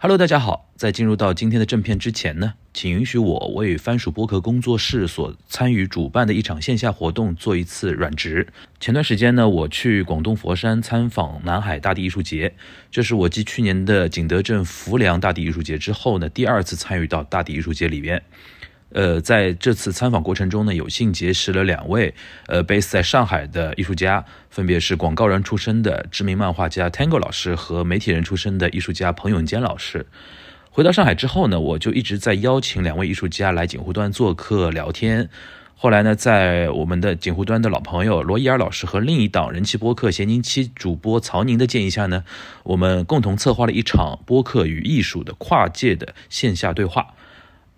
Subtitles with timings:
[0.00, 0.70] Hello，大家好。
[0.76, 8.46] 在进入到今天的正片之前呢，请允许我为番薯播客工作室所参与主办的一场线下活动做一次软职。
[8.78, 12.54] 前段时间呢，我去广东佛山参访南海大地艺术节，
[12.92, 18.22] 这是我继去年的景德镇浮梁大地艺术节之后呢，第二次参与到大地艺术节里边。
[18.90, 22.14] 呃，在这次参访过程中呢，有幸结识了两位
[22.46, 30.06] 呃，base 在上海的艺术家，分别是广告人出身的知名漫画家 Tango 老师和媒体人出身的艺术家彭永坚老师。
[30.70, 35.28] 回到上海之后呢，我就一直在邀请两位艺术家来锦湖端做客聊天。
[35.74, 42.24] 后来呢，在我们的锦湖端的老朋友罗伊尔老师和另一档人气播客咸宁七主播曹宁的建议下呢，
[42.64, 47.14] 我们共同策划了一场播客与艺术的跨界的线下对话。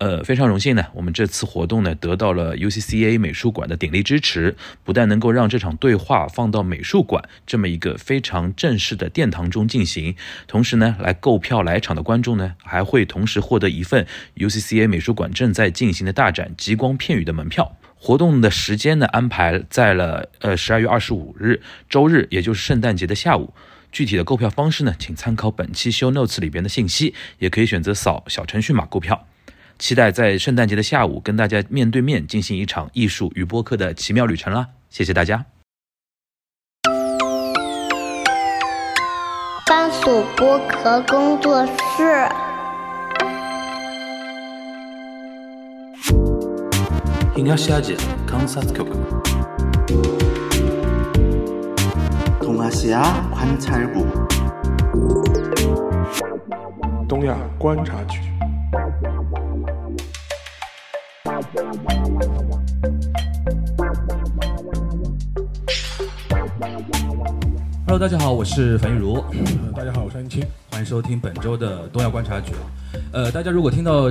[0.01, 17.77] 呃，非常荣幸呢，我们这次活动呢得到了 UCCA 美术馆的鼎力支持，不但能够让这场对话放到美术馆这么一个非常正式的殿堂中进行，同时呢，来购票来场的观众呢还会同时获得一份 UCCA 美术馆正在进行的大展《极光片语》的门票。
[17.95, 23.53] 活动的时间呢安排在了呃十二月二十五日周日，也就是圣诞节的下午。
[23.93, 29.27] 具体的购票方式呢，请参考本期 Show Notes 里边的信息，也可以选择扫小程序码购票。
[29.80, 34.68] 期待在圣诞节的下午跟大家面对面进行一场艺术与播客的奇妙旅程啦！
[34.90, 35.46] 谢谢大家。
[39.68, 42.30] 番薯剥壳工作室。
[47.36, 48.84] 東アジア観察局。
[52.40, 53.88] 东亚西亚观察局。
[57.10, 58.20] 东亚观察局。
[67.91, 69.21] Hello，大家好，我是樊玉茹。
[69.75, 70.41] 大家好，我是安青。
[70.71, 72.53] 欢迎收听本周的东亚观察局。
[73.11, 74.03] 呃，大家如果听到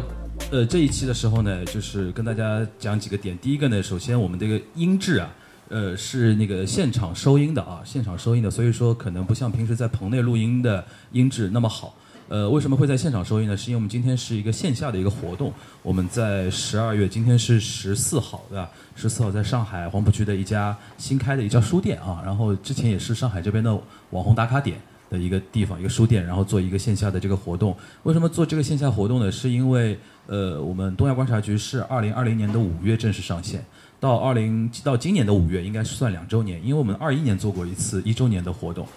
[0.51, 3.37] 呃这一期的时候呢，就是跟大家讲几个点。
[3.37, 5.33] 第一个呢，首先我们这个音质啊，
[5.69, 11.95] 呃是那个现场收音的啊，现场收音的，所以说可能不像平时在棚内录音的音质那么好。
[12.29, 13.57] 呃，为什么会在现场收音呢？
[13.57, 15.51] 是因为我们今天是一个线下的一个活动。
[15.81, 18.69] 我们在十二月，今天是十四号，对吧？
[18.95, 23.73] 十四号在上海黄浦区的一家新开的一家书店啊，然后之前也是上海这边的
[24.11, 24.79] 网红打卡点
[25.09, 27.75] 的一个地方，一个书店，然后做一个线下的这个活动。
[28.03, 29.31] 为什么做这个线下活动呢？
[29.31, 29.97] 是因为
[30.27, 33.65] 呃，我们东亚观察局是二零二零年的五月正式上线，
[33.99, 38.87] 到二零到今年的五月应该是算两周年，因为我们二一年做过一次一周年的活动。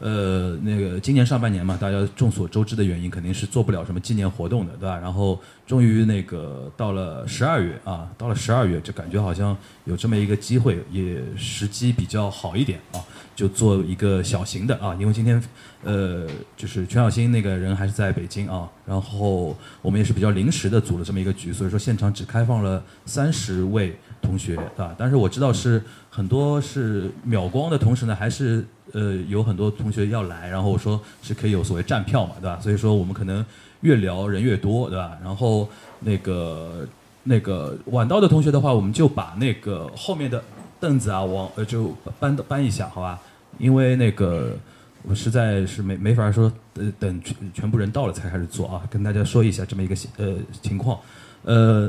[0.00, 4.98] 呃，那个今年上半年嘛，大家众所周知的原因，肯定是做不了什么纪念活动的，对吧？
[4.98, 13.04] 然后终于那个到了十二月啊，到了十二月，就感觉好像有这么一个机会，也时机比较好一点啊，
[13.36, 15.42] 就做一个小型的啊，因为今天
[15.84, 24.94] 呃，就是全小新那个人还是在北京啊，然后我们也是比较临时的组了这么一个局，所以说现场只开放了三十位同学，对吧？
[24.96, 25.82] 但是我知道是
[26.20, 28.64] 很多是秒光的同时呢，还是。
[28.92, 32.58] 呃，有很多同学要来，然后我说是可以有所谓站票嘛，对吧？
[32.60, 33.46] 所以说我们可能
[33.82, 35.16] 越聊人越多，对吧？
[35.22, 35.68] 然后
[36.00, 36.84] 那个
[37.22, 40.42] 那个晚到的同学的话，我们就把那个后面的
[40.80, 43.20] 凳子啊，往呃就搬搬一下，好吧？
[43.58, 44.56] 因为那个
[45.04, 50.98] 我实在是没没法说，呃，等全全部人到了才开始做啊，跟大家说一下这么一个呃情况，
[51.44, 51.88] 呃，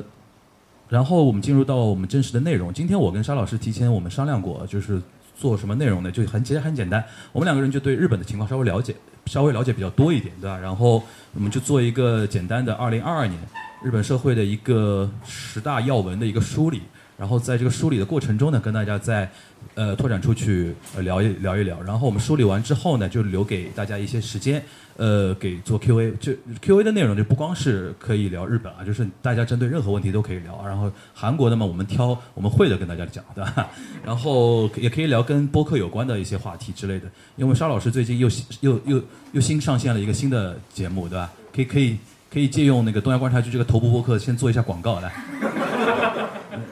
[0.91, 2.72] 然后我们进入到我们真实的内容。
[2.72, 5.02] 今天我跟沙老师提前我们商量过，就是。
[5.34, 6.12] 做什么内容呢？
[6.12, 10.56] 就很其实很简单，我们两个人就对日本的情况稍微了解，稍微了解比较多一点，对吧？
[10.56, 11.02] 然后
[11.34, 13.40] 我们就做一个简单的二零二二年
[13.81, 16.84] 日本社会的一个十大要闻的一个梳理，
[17.18, 19.31] 然后在这个梳理的过程中呢，跟大家在
[19.75, 21.81] 呃拓展出去聊一聊一聊。
[21.81, 24.63] 然后我们梳理完之后呢，就留给大家一些时间。
[24.97, 30.61] 呃，给做 Q&A，就 Q&A 的内容就不光是可以聊日本啊，就是大家针对任何问题都可以聊。
[30.63, 33.67] 然后韩国的嘛，我们挑我们会的跟大家讲，对吧？
[34.05, 37.07] 然后也可以聊跟播客有关的一些话题之类的。
[37.35, 38.29] 因为沙老师最近又
[38.59, 39.01] 又又
[39.31, 41.31] 又新上线了一个新的节目，对吧？
[41.55, 41.97] 可以可以
[42.31, 45.11] 可以借用那个东亚观察局这个头部播客先做一下广告来。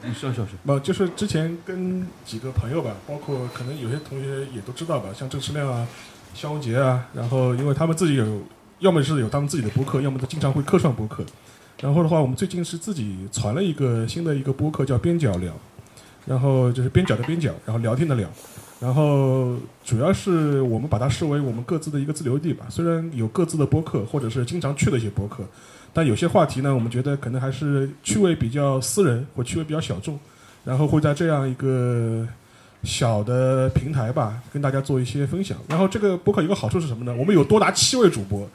[0.04, 0.54] 你说说说。
[0.66, 5.88] 不，就是之前跟几个朋友吧，包括可能有些同学也都知道吧，像郑世亮啊。
[6.32, 8.42] 肖文杰啊，然后因为他们自己有，
[8.78, 11.26] 要么是有他们自己的博客，要么他经常会客串博客。
[11.82, 15.52] 然后的话，我们最近是自己传了一个新的一个博客，叫边角聊，
[16.28, 18.30] 然后就是边角的边角，然后聊天的聊。
[18.80, 22.68] 然后主要是我们把它视为我们各自的一个自留地吧。
[22.70, 25.44] 虽然有各自的博客，或者是经常去的一些博客，
[26.00, 30.18] 但有些话题呢，我们觉得可能还是趣味比较私人，或趣味比较小众。
[30.64, 32.26] 然后会在这样一个。
[32.82, 35.58] 小的平台吧，跟大家做一些分享。
[35.68, 37.14] 然后这个播客有个好处是什么呢？
[37.14, 38.50] 我们有多达七位主播，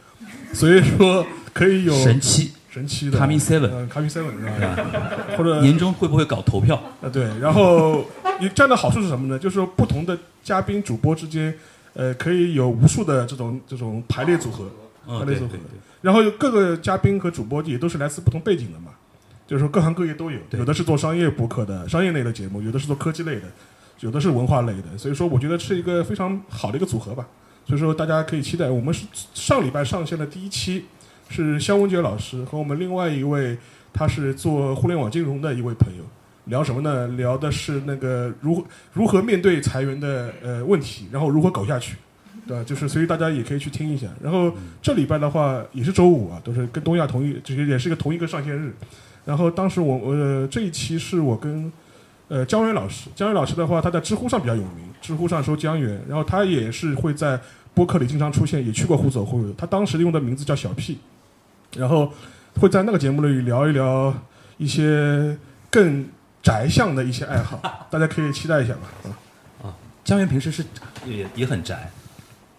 [0.55, 4.47] 所以说可以有神七神奇的 Coming Seven 呃，Coming Seven 是？
[4.47, 5.11] 吧？
[5.37, 6.83] 或者年终会不会搞投票？
[7.03, 8.03] 呃对，然后
[8.41, 9.39] 你这样的好处是什么呢？
[9.39, 11.55] 就是说不同的嘉宾主播之间，
[11.93, 14.65] 呃，可以有无数的这种这种排列组合，
[15.07, 15.55] 嗯，排列组合。
[16.03, 18.91] 然后各个嘉宾和主播也都是来自不同背景的嘛，
[19.47, 23.47] 就是说各行各业都有，有的是做商业博客的、商业类的节目，有的是做科技类的，
[24.01, 27.27] 有的是文化类的，所以说我觉得是一个非常好的一个组合吧。
[27.67, 30.85] 所以说大家可以期待，我们是上礼拜上线的第一期，
[31.31, 33.57] 是肖文杰老师和我们另外一位，
[33.91, 36.05] 他是做互联网金融的一位朋友，
[36.45, 37.09] 聊什么呢？
[37.17, 41.97] 聊的是那个如何如何面对裁员的呃问题，然后如何搞下去。
[42.47, 42.65] 对？
[42.65, 44.07] 就是所以大家也可以去听一下。
[44.23, 44.53] 然后
[44.83, 48.75] 这礼拜的话也是周五啊，都是跟东亚同一，这个也是一个同一个上线日。
[49.25, 51.73] 然后当时我呃这一期是我跟
[52.29, 57.41] 呃江源老师，江源老师的话他在知乎上比较有名，知乎上搜江源，然后他也是会在
[57.73, 59.39] 播客里经常出现，也去过互走会。
[59.57, 60.99] 他当时用的名字叫小 P，
[61.77, 62.13] 然后
[62.61, 64.15] 会在那个节目里聊一聊
[64.59, 65.37] 一些
[65.71, 66.07] 更
[66.43, 68.81] 宅向的一些爱好，大家可以期待一下吧。
[69.09, 69.75] 啊。
[70.05, 70.63] 江源平时是
[71.07, 71.91] 也也很宅，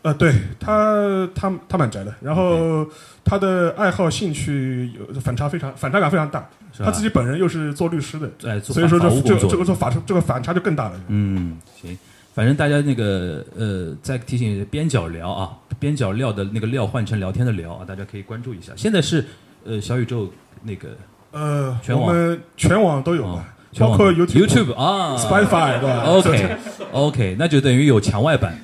[0.06, 2.86] 呃，对他，他他蛮宅的，然后
[3.24, 6.48] 他的爱好兴趣有反差非常反差感非常大，
[6.78, 11.02] 他自己本人又是做律师的，哎，做所以说这这这个做法这个反差就更大了。
[11.08, 11.98] 嗯，行，
[12.36, 18.74] 反正大家那个呃，再提醒边角聊啊，边角料的那个料换成聊天的聊啊，大家可以关注一下。
[18.76, 19.26] 现在是
[19.66, 20.32] 呃小宇宙
[20.62, 20.90] 那个
[21.32, 26.58] 呃，全网我们全网都有哦吧，全网包括 YouTube、YouTube 啊 Spotify 对吧？OK
[26.92, 28.56] OK，那就等于有墙外版，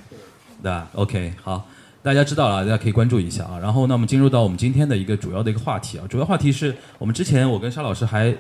[0.61, 1.67] 对吧？OK，好，
[2.03, 3.59] 大家知道了，大家可以关注一下啊。
[3.59, 8.35] 然后，那我们进入到我们今天的一个主要的一个话题啊，主要话题是我们之前我跟沙老师还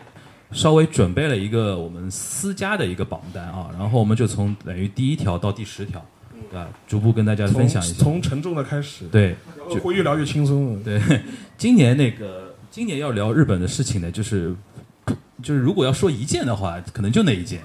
[0.51, 6.05] 稍微准备了一个我们私家的一个榜单啊，然后我们就从等于第一条到第十条，
[6.49, 6.67] 对吧？
[6.87, 8.03] 逐步跟大家分享一下。
[8.03, 10.81] 从沉重的开始，对然后会越聊越轻松。
[10.83, 11.01] 对，
[11.57, 14.55] 今年那个今年要聊日本的事情呢，就是
[15.41, 17.61] 就是如果要说一件的话，可能就那一件。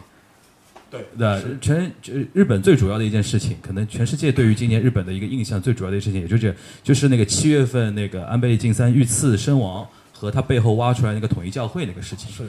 [1.18, 12.30] 对全就日本最主要的一件事情，可能全世界对于今年日本的一个印象最主要的事情，也就是，就是那个七月份那个安倍晋三遇刺身亡和他背后挖出来那个统一教会那个事情。
[12.30, 12.44] 是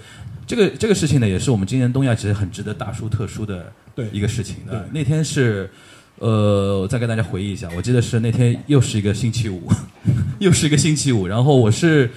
[0.46, 3.72] 这个这个事情呢，也是我们今年东亚其实很值得大书特书的
[4.12, 5.00] 一个事情的对。
[5.00, 5.70] 那天是，
[6.20, 9.70] 呃，我再跟大家回忆一下，我记得是那天又是一个星期五，
[10.40, 12.10] 又是一个星期五，然后我是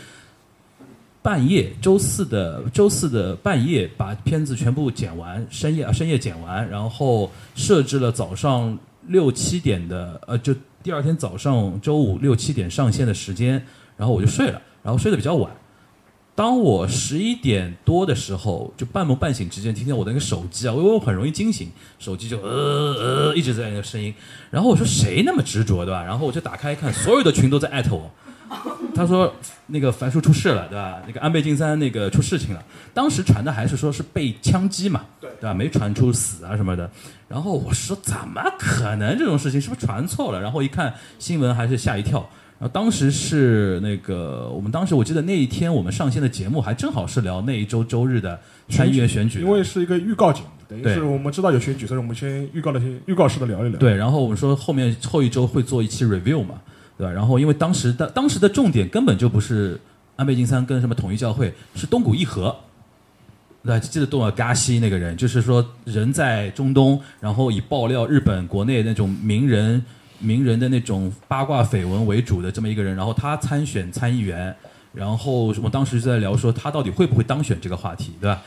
[1.22, 13.62] 半夜周四的周四的半夜把片子全部剪完，深夜啊深夜剪完，然后设置了早上六七点的呃，就第二天早上周五六七点上线的时间，
[13.98, 15.50] 然后我就睡了，然后睡得比较晚。
[16.34, 21.68] 当我十一点多的时候，就半梦半醒之间，听见我的那个手机啊，因为我很容易惊醒，
[21.98, 24.14] 手机就呃呃一直在那个声音。
[24.50, 26.02] 然后我说谁那么执着，对吧？
[26.02, 28.10] 然后我就打开一看，所有的群都在艾特我。
[28.94, 29.32] 他说
[29.66, 31.00] 那个樊叔出事了，对吧？
[31.06, 32.62] 那个安倍晋三那个出事情了。
[32.92, 35.54] 当时传的还是说是被枪击嘛，对对吧？
[35.54, 36.90] 没传出死啊什么的。
[37.28, 40.40] 然后我说怎么可能这种事情是不是传错了？
[40.40, 42.28] 然后一看新闻还是吓一跳。
[42.58, 48.38] 然后当时是那个我们当时我记得那一天我们上线的节目还正好是聊那一周周日的
[48.68, 53.78] 参议院选举，因为是一个预告节目，等于是我们知道有选举，所以我们先预告了些预告式的聊一聊。
[53.78, 56.56] 对，然后我们说后面后一周会做一期 review 嘛，
[57.00, 57.12] 对吧？
[57.12, 59.80] 然后因为当时的当时的重点根本就不是
[60.16, 62.54] 安倍晋三跟什么统一教会，是东谷义和。
[63.64, 69.82] 对，记得东尔嘎西那个人，就是说人在中东，然后以爆料日本国内那种名人
[70.18, 74.54] 名人的那种八卦绯闻为主的这么一个人，然后他参选参议员，
[74.92, 78.42] 然后我们当时就在聊说他到底会不会当选这个话题，对吧？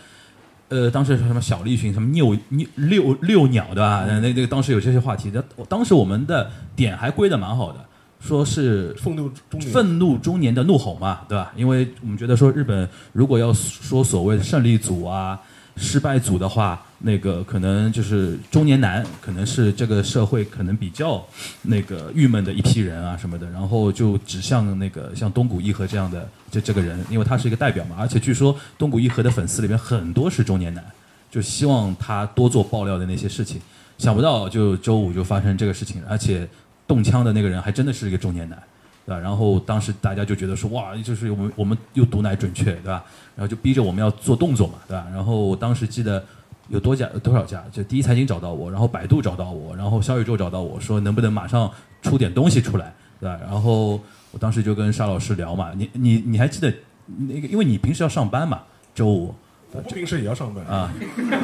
[0.70, 4.06] 呃，当时什么小栗旬，什么拗拗遛遛鸟，对吧？
[4.08, 7.80] 那那个当时有这些话题，那当时我们的点还归的蛮好的，
[8.24, 11.52] 说是愤怒中年，愤怒中年的怒吼嘛，对吧？
[11.58, 15.38] 因为我们觉得说日本如果要说所谓的胜利组啊、
[15.76, 21.22] 失败组的话，那个可能就是中年男，可能是这个社会可能比较
[21.64, 30.82] 那个郁闷的一批人啊什么的，然后就指向那个像东谷义和这样的这这个人，因为他是一个代表嘛，而且据说东谷义和的粉丝里面很多是中年男，
[31.30, 33.60] 就希望他多做爆料的那些事情。
[33.98, 36.48] 想不到就周五就发生这个事情，而且
[36.94, 38.62] 动枪的那个人还真的是一个中年男。
[39.06, 39.20] 对吧？
[39.20, 43.04] 然后当时大家就觉得说，哇，就是我们我们又毒奶准确，对吧？
[43.36, 45.06] 然后就逼着我们要做动作嘛，对吧？
[45.12, 46.24] 然后我当时记得
[46.70, 51.70] 有多家有多少家，就第一财经找到我，然后百度找到我，然后小宇宙找到我说能不能马上
[52.02, 53.38] 出点东西出来，对吧？
[53.44, 54.00] 然后
[54.32, 56.74] 我当时就跟沙老师聊嘛，你你你还记得
[57.06, 58.62] 那个，因为你平时要上班嘛，
[58.96, 59.36] 周五
[59.74, 60.66] 我不平时也要上班。
[60.66, 60.90] 啊，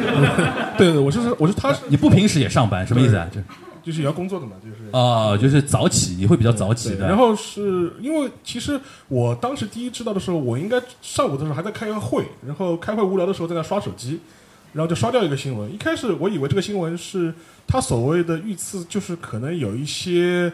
[0.80, 3.28] 对对，我是我是他是你不平时也上班，什么意思啊？
[3.30, 3.42] 就
[3.84, 7.08] 就是也要工作的嘛，就是啊，就是早起，你会比较早起的。
[7.08, 14.20] 然后是因为其实我当时第一知道的时候，我应该上午的时候还在开个会，然后开会无聊的时候在那刷手机，
[14.74, 15.74] 然后就刷掉一个新闻。
[15.74, 17.34] 一开始我以为这个新闻是
[17.68, 20.52] 他所谓的遇刺，就是可能有一些。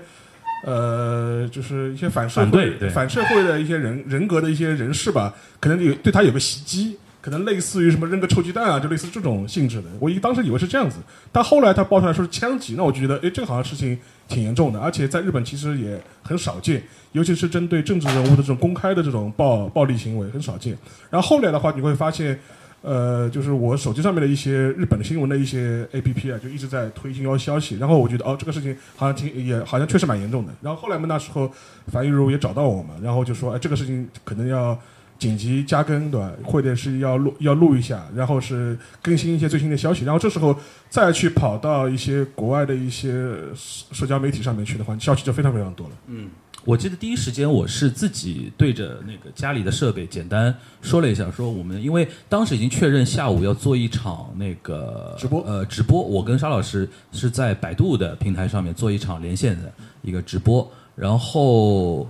[0.64, 9.88] 呃，就是一些反社会反社会的一些人人格的一些人士吧，可能有对他有个袭击，可能类似于什么扔个臭鸡蛋啊，就类似这种性质的。
[10.00, 10.98] 我一当时以为是这样子，
[11.32, 20.78] 但后来他爆出来说是枪击，那我就觉得，哎，这个好像事情挺严重的，而且在日本其实也很少见，尤其是针对政治人物的这种公开的这种暴暴力行为很少见。
[21.10, 22.40] 然后后来的话，你会发现。
[22.82, 30.54] 呃，就是我手机上面的一些日本的新闻的一些 A P P 啊，就一直在推新谣消息，然后我觉得哦，这个事情好像挺也好像确实蛮严重的。
[30.62, 31.52] 然后后来嘛，那时候
[31.88, 34.80] 樊玉茹也找到我嘛，然后就说哎，这个事情可能要
[35.18, 36.32] 紧急加更，对吧？
[36.44, 40.06] 或者是要录要录一下，然后是更新一些最新的消息。
[40.06, 40.56] 然后这时候
[40.90, 43.12] 再去跑到一些国外的一些
[43.56, 45.94] 社社交媒体上面去的话，消息就非常非常多了。
[46.08, 46.30] 嗯
[46.64, 62.10] 我记得第一时间我是自己对着那个家里的设备简单说了一下，说我们因为当时已经确认下午要做一场那个直播呃，直播，我跟沙老师是在百度的平台上面做一场连线的一个直播，然后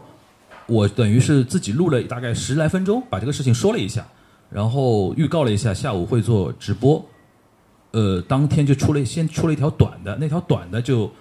[0.67, 4.05] 我等于是自己录了大概十来分钟，把这个事情说了一下，
[4.49, 7.03] 然后预告了一下下午会做直播，
[7.91, 11.11] 呃，当天就出了先出了一条短的，那条短的就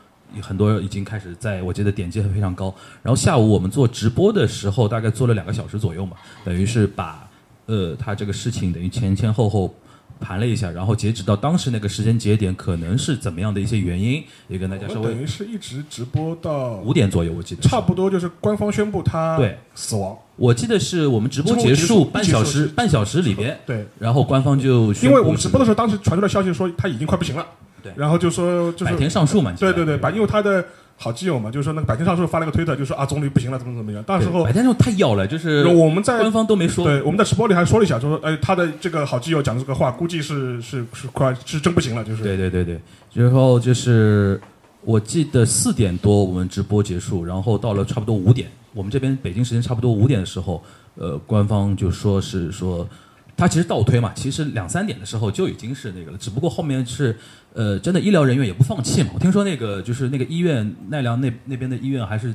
[0.41, 2.75] 很多已经开始在我觉得点击非常高。
[3.03, 7.29] 然后下午我们做直播的时候，大概做了两个小时左右嘛，等于是把
[7.67, 9.75] 呃他这个事情等于前前后后
[10.25, 20.17] 盘了一下，然后截止到当时那个时间节点，可能是怎么样的一些原因，也跟大家稍微我等于是一直直播到五点左右，我记得差不多就是官方宣布他对死亡。
[20.37, 27.47] 我记得是我们直播结结束束半小时半小时里边，对，然后官方就因为我们直播的时候，当时传出来消息说他已经快不行了，
[27.83, 30.65] 对然后就说就是百田上树嘛，对对对，把因为他的
[30.97, 34.03] 好基友嘛，就是说那个百天上树发了个推特，就说啊总理不行了，怎么怎么样。
[34.05, 42.81] 到时候对百天上树太要了，就是我们在官方都没说，对我们在直播里还说了一下，就说哎他的这个好基友讲的这个话，估计是是是快是真不行了，就是对对对对，
[43.13, 44.41] 然后就是
[44.83, 50.63] 我记得四点多我们直播结束，然后到了差不多五点，我们这边北京时间差不多五点的时候，
[50.95, 52.87] 呃，官方就说是说，
[53.37, 57.17] 他其实倒推嘛，其实两三点的时候就已经是那个了，只不过后面是
[57.55, 59.11] 呃，真的医疗人员也不放弃嘛。
[59.15, 62.35] 我听说那个就是那个医院奈良那那边的医院还是。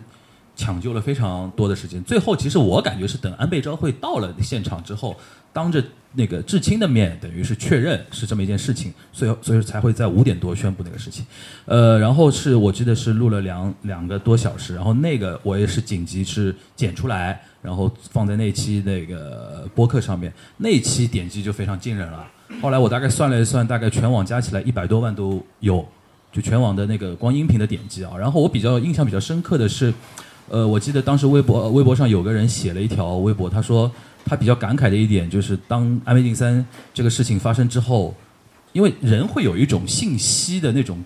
[0.56, 5.16] 抢救了非常多的时间，最后其实我感觉是等安倍昭惠到了现场之后，
[5.54, 11.26] 当着那个至亲的面，等于是确认是这么一件事情，所以所以才会在五点多宣布那个事情。
[11.64, 22.28] 呃，然后是我记得是录了两两个多小时，然后那个我也是紧急是剪出来，然后放在那期那个播客上面，那期点击就非常惊人了。
[22.62, 25.86] 后来我大概算了一算，大概全网加起来一百多万都有，
[26.32, 28.12] 就全网的那个光音频的点击啊。
[28.18, 29.94] 然后我比较印象比较深刻的是。
[30.52, 33.92] 呃，我记得当时微博微博上有个人写了一条微博，他说
[34.26, 38.16] 他比较感慨的一点就是，当安倍晋三这个事情发生之后，
[38.72, 41.06] 因为人会有一种信息的那种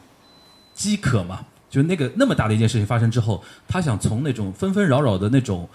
[0.74, 5.68] 饥渴嘛，就那个那么大的一件事情发生之后，他想从那种纷纷扰扰的那种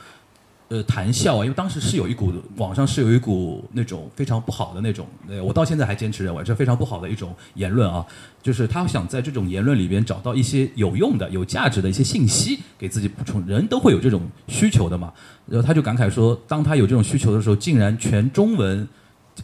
[0.69, 8.05] 呃谈笑啊，因为当时是有一股网上是有一股那种非常不好的那种，呃，我到现在还坚持认为这非常不好的一种言论啊，
[8.43, 15.13] 就是他想在这种言论里边找到一些有用的、有价值的一些信息给自己补充，人都会有这种需求的嘛。
[15.47, 18.87] 然后他就感慨说，当他有这种需求的时候，竟然全中文、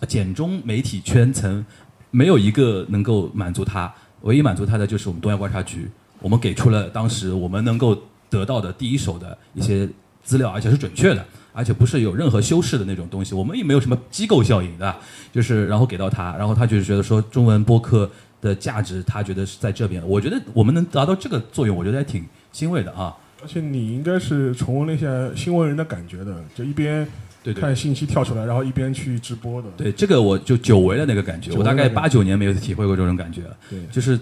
[0.07, 1.64] 简中媒体圈层
[2.11, 3.90] 没有一个能够满足他，
[4.21, 5.88] 唯一满足他的就是我们东亚观察局，
[6.21, 7.97] 我们给出了当时我们能够
[8.28, 9.88] 得到的第一手的一些
[10.25, 13.35] 资料，而且是准确的，而且不是有任何修饰的那种东西。
[13.35, 14.99] 我们也没有什么机构效应对吧，
[15.33, 20.02] 就是然后给到他，然后他就是觉得说中文播客的价值，他觉得是在这边。
[20.09, 23.14] 我觉得我们能达到这个作用，我觉得还挺欣慰的啊。
[23.43, 27.07] 而且你应该是重温了一下新闻人的感觉的，就一边
[27.43, 29.69] 对对看信息跳出来，然后一边去直播的。
[29.76, 33.57] 对，这个我就久违了那个感觉，我大概八九年没有体会过这种感觉了。
[33.69, 34.19] 对就是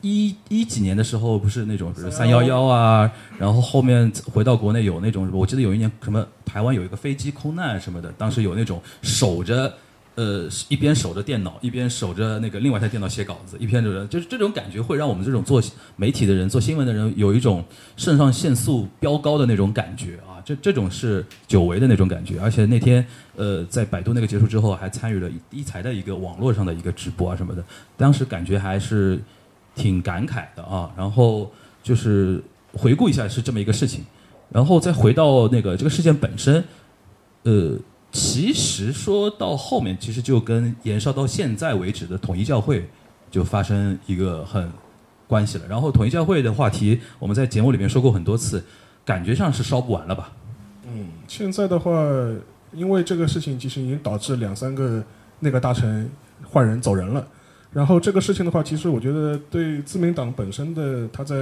[0.00, 9.72] 一一几年的时候，不是那种比如三幺幺啊，然后后面回到国内有那种，我记得有一年什么台湾有一个飞机空难什么的，当时有那种守着。
[10.16, 15.62] 呃，一边守着电脑，一边守着那个另外一台电脑写稿子，一边就是就是这种感觉会让我们这种做
[15.96, 17.64] 媒体的人、做新闻的人有一种
[17.96, 22.38] 肾上腺素飙高的那种感觉啊，这这种是久违的那种感觉。
[22.38, 27.64] 而且那天呃，在百度那个结束之后，还参与了一财的一个网络上的一个直播啊什么的，
[27.96, 29.18] 当时感觉还是
[29.80, 30.92] 挺感慨的啊。
[30.96, 31.50] 然后
[31.82, 32.42] 就是
[32.74, 34.04] 回顾一下是这么一个事情，
[34.50, 36.62] 然后再回到那个这个事件本身，
[37.44, 37.78] 呃。
[38.12, 42.84] 其实说到后面，其实就跟延烧到现在为止的统一教会，
[43.30, 44.68] 就发生一个很
[45.28, 45.64] 关系了。
[45.68, 48.64] 然后统一教会的话题，我们在节目里面说过很多次，
[49.04, 50.32] 感觉上是烧不完了吧？
[50.88, 51.92] 嗯现在的话，
[52.72, 55.00] 因为这个事情其实已经导致两三个
[55.38, 56.10] 那个大臣
[56.42, 57.24] 换人走人了。
[57.72, 61.36] 然后这个事情的话，其实我觉得对自民党本身的他在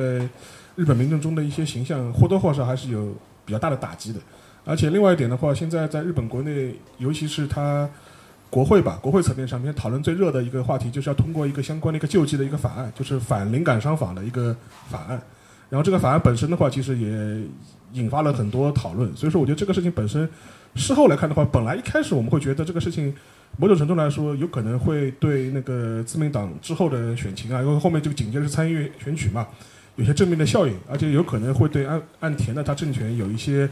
[0.77, 4.21] 日本民众中的一些形象或多或少还是有比较大的打击的。
[4.65, 7.89] 而且另外一点的话，现在在日本国内，尤其是他
[8.51, 14.55] 国会吧，国会层面上面讨论最热的一个话题，就是要通过一个相关的一个救济的一个法案，就是反灵感商法的一个
[14.91, 15.21] 法案。
[15.71, 17.43] 然后这个法案本身的话，其实也
[17.93, 19.15] 引发了很多讨论。
[19.17, 20.29] 所以说，我觉得这个事情本身，
[20.75, 23.15] 事后来看的话，本来一开始我们会觉得这个事情，
[23.57, 29.47] 某种程度来说，有可能会对那个自民党之后的选情啊，因为后面这个紧接着是参议院选举嘛，
[29.97, 33.69] 有些正面的效应，而且有可能会对岸岸田的他政权有一些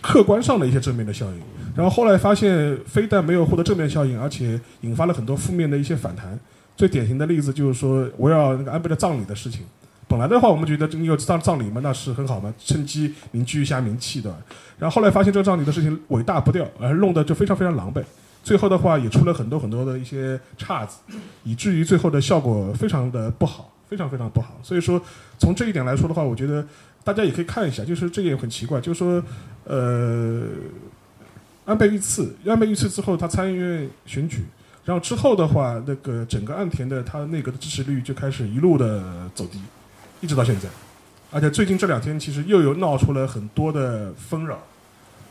[0.00, 1.40] 客观上的一些正面的效应。
[1.76, 6.38] 然后后来发现，非但没有获得正面效应，而且引发了很多负面的一些反弹。
[6.76, 9.60] 最典型的例子就是说，围绕那个安倍的葬礼的事情。
[10.08, 14.34] 本来的话，我们觉得你有葬葬礼嘛，那是很好嘛，趁机凝聚一下名气的。
[14.78, 18.02] 然后后来发现这个葬礼的事情尾大不掉，而弄得就非常非常狼狈。
[18.42, 20.98] 最后的话也出了很多很多的一些岔子，
[21.44, 24.58] 以至于最后的效果非常的不好，非常非常不好。
[24.62, 25.00] 所以说
[25.38, 26.66] 从这一点来说的话，我觉得
[27.04, 29.22] 大家也可以看一下，就是这也很奇怪，就是说，
[29.64, 30.42] 呃，
[31.64, 34.44] 安倍遇刺，安倍遇刺之后，他参议院选举，
[34.84, 39.60] 然后之后的话，那个整个岸田的他内阁的支持率就开始一路的走低。
[40.20, 40.68] 一直到现在，
[41.32, 44.58] 而且最近这两天其实又有闹出了很多的纷扰。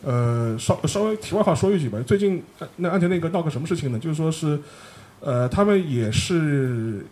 [0.04, 2.44] 呃，稍稍微题外话说一句吧，最近
[2.78, 4.00] 那安田那个闹个什么事情呢？
[4.00, 4.60] 就是说是，
[5.20, 7.06] 呃，他们也是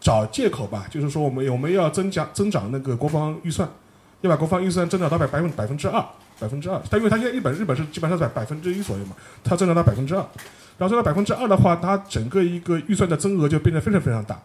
[0.00, 3.68] 找借口吧，就是说我们我们要增加增长那个国防预算，
[4.20, 6.04] 要把国防预算增长到百百分百分之二，
[6.38, 6.80] 百分之二。
[6.88, 10.20] 但因为他现在日本日本是基本上在百分之一左右嘛，它增长到百分之二，
[10.78, 14.40] 然后增长百分之二的话，它整个一个预算的增额就变得非常非常大。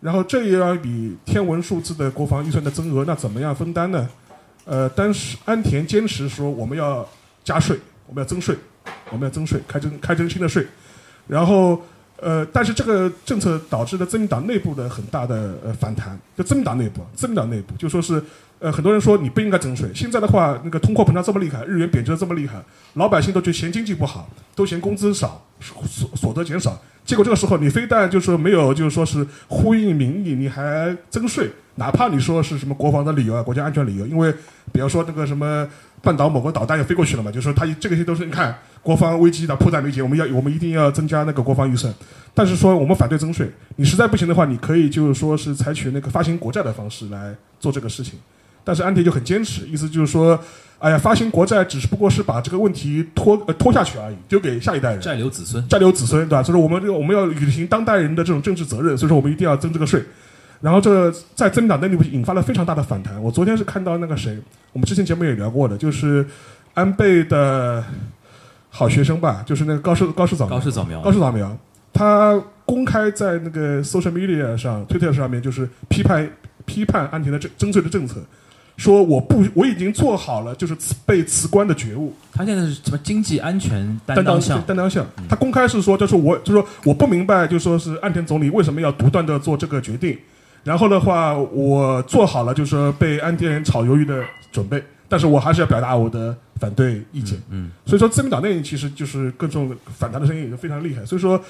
[0.00, 4.08] 然后这又要比天文数字的国防预算的增额，那怎么样分担呢？
[4.64, 7.06] 呃，但是安田坚持说我们要
[7.48, 8.54] 加税，我们要增税，
[9.10, 10.66] 我们要增税，开征开征新的税。
[11.26, 11.80] 然后
[12.20, 18.22] 呃，但是这个政策导致了自民党内部的很大的呃反弹，就自民党内部，自民党内部就说是
[18.58, 19.88] 呃很多人说你不应该增税。
[19.94, 22.62] 现在的话，那个通货膨胀这么厉害，日元贬值这么厉害，
[22.94, 25.82] 老百姓都觉得嫌经济不好，都嫌工资少，所
[26.14, 26.78] 所得减少。
[27.08, 34.30] 结果这个时候，你非但就是说没有，就是说是呼应民意，你还增税，哪怕你说是什么国防的理由啊、国家安全理由，因为
[34.74, 35.66] 比方说那个什么
[36.02, 41.90] 半岛某个导弹要飞过去了嘛，就是说它这个些都是你看国防危机的迫在眉睫，我们要我们一定要增加那个国防预算，
[42.34, 48.18] 但是说我们反对增税，你实在不行的话，你可以就是说是采取那个发行国债的方式来做这个事情，
[48.68, 50.38] 但是安迪就很坚持，意思就是说。
[50.80, 56.40] 哎呀，发行国债只是不过是把这个问题拖呃拖下去而已，丢给下一代人，债留子孙，债留子孙，对吧？
[56.40, 60.00] 所以说我们这个我们要履行当代人的这种政治责任，所以说我们一定要增这个税。
[60.60, 63.20] 然后这在自民党内部引发了非常大的反弹。
[63.20, 64.38] 我昨天是看到那个谁，
[64.72, 66.24] 我们之前节目也聊过的，就是
[66.74, 67.82] 安倍的
[68.70, 71.58] 好学生吧，就是那个高市高市早高市早苗，高市早苗，
[71.92, 76.30] 他公开在那个 social media 上、推特上面就是批判
[76.64, 78.22] 批判安田的征征税的政策。
[78.78, 82.14] 说我不，我已经做好了，就是被辞官的觉悟。
[82.32, 84.62] 他现在是什么经济安全担当项？
[84.62, 85.04] 担当项。
[85.28, 90.16] 他公开是说，就是我，就说我不明白，就说是岸田总理为什么要独断的做这个决定。
[90.62, 94.80] 然后的话，我做好了，就是说被岸田炒鱿鱼的准备。
[95.08, 97.36] 但是我还是要表达我的反对意见。
[97.50, 97.72] 嗯。
[97.84, 101.04] 所以说，自民党内其实就是各种反弹的声音也是非常厉害。
[101.04, 101.42] 所以说，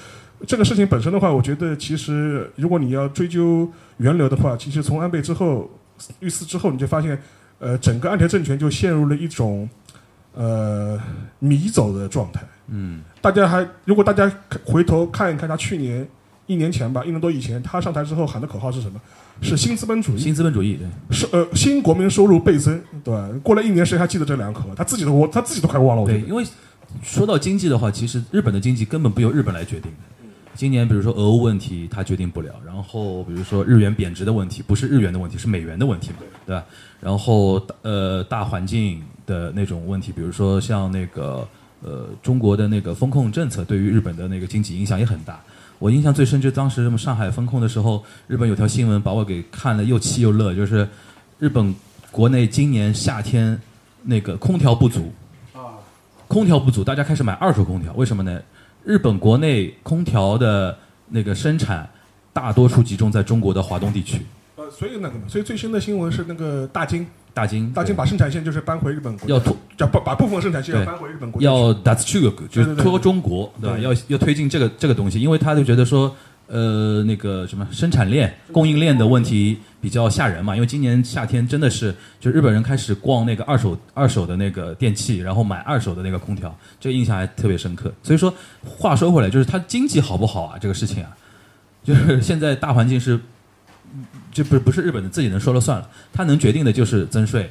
[0.47, 5.69] 这个事情本身的话，我觉得其实如果你要追究源流的话，其实从安倍之后。
[6.19, 7.19] 遇刺之后，你就发现，
[7.59, 9.69] 呃，整个安田政权就陷入了一种，
[10.33, 10.99] 呃，
[11.39, 12.41] 迷走的状态。
[12.67, 14.31] 嗯，大家还如果大家
[14.63, 16.07] 回头看一看他去年
[16.45, 18.99] 一年前吧，一年多以前，他上台之后喊的口号是什么？
[19.41, 20.19] 是新资本主义。
[20.19, 21.15] 新资本主义，对。
[21.15, 23.29] 是呃，新国民收入倍增，对吧？
[23.41, 24.65] 过了一年，谁还记得这两口？
[24.75, 26.05] 他自己都我他自己都快忘了。
[26.05, 26.45] 对，因为
[27.01, 29.97] 说到经济的话，其实日本的经济根本不由日本来决定的。
[30.55, 32.53] 今年比如说俄乌问题，他决定不了。
[32.65, 36.65] 然后比如说日元贬值的问题，不是日元的问题，是美元的问题嘛，对吧？
[36.99, 41.47] 然后呃大环境的那种问题，比如说像那个
[41.81, 45.39] 呃中国的那个风控政策，对于日本的那个经济影响也很大。
[45.77, 50.85] 我印象最深就当时什么上海风控的时候，日本有条新闻把我给看了又气又乐，就是
[51.37, 51.73] 日本
[52.11, 53.57] 国内今年夏天
[54.03, 55.13] 那个空调不足
[55.53, 55.79] 啊，
[56.27, 58.41] 空调不足，大家开始买二手空调，为什么呢？
[58.83, 60.77] 日本国内空调的
[61.09, 61.89] 那个生产，
[62.33, 64.21] 大多数集中在中国的华东地区。
[64.55, 73.77] 呃，所以那个嘛，所以最新的新闻是那个大金，大金，大金把生产线就是搬回日本国，要拖，要把把部分生产线要搬回日本国，要 that's true，就是拖中国，对吧？
[73.79, 76.13] 要要推进这个这个东西，因为他就觉得说，
[76.49, 87.93] 呃，那个什么生产链、供应链的问题比较吓人嘛，因为今年夏天真的是，就日本人开始逛那个二手二手的那个电器，然后买二手的那个空调，这个印象还特别深刻。
[88.01, 88.33] 所以说，
[88.65, 90.57] 话说回来，就是它经济好不好啊？
[90.59, 91.15] 这个事情啊，
[91.83, 93.19] 就是现在大环境是，
[94.31, 97.47] 这不不是日本的自己能说了算了，它能决定的就是增税，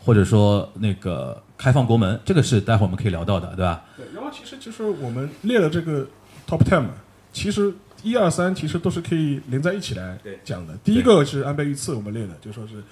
[0.00, 3.84] 或者说那个开放国门，这个是待会儿我们可以聊到的，对吧？
[3.96, 6.04] 对，然后其实就是我们列了这个
[6.48, 6.84] top ten，
[7.32, 10.76] 其实一二三其实都是可以连在一起来讲的。
[10.84, 12.82] 第一个是安倍遇刺，我们列的就说是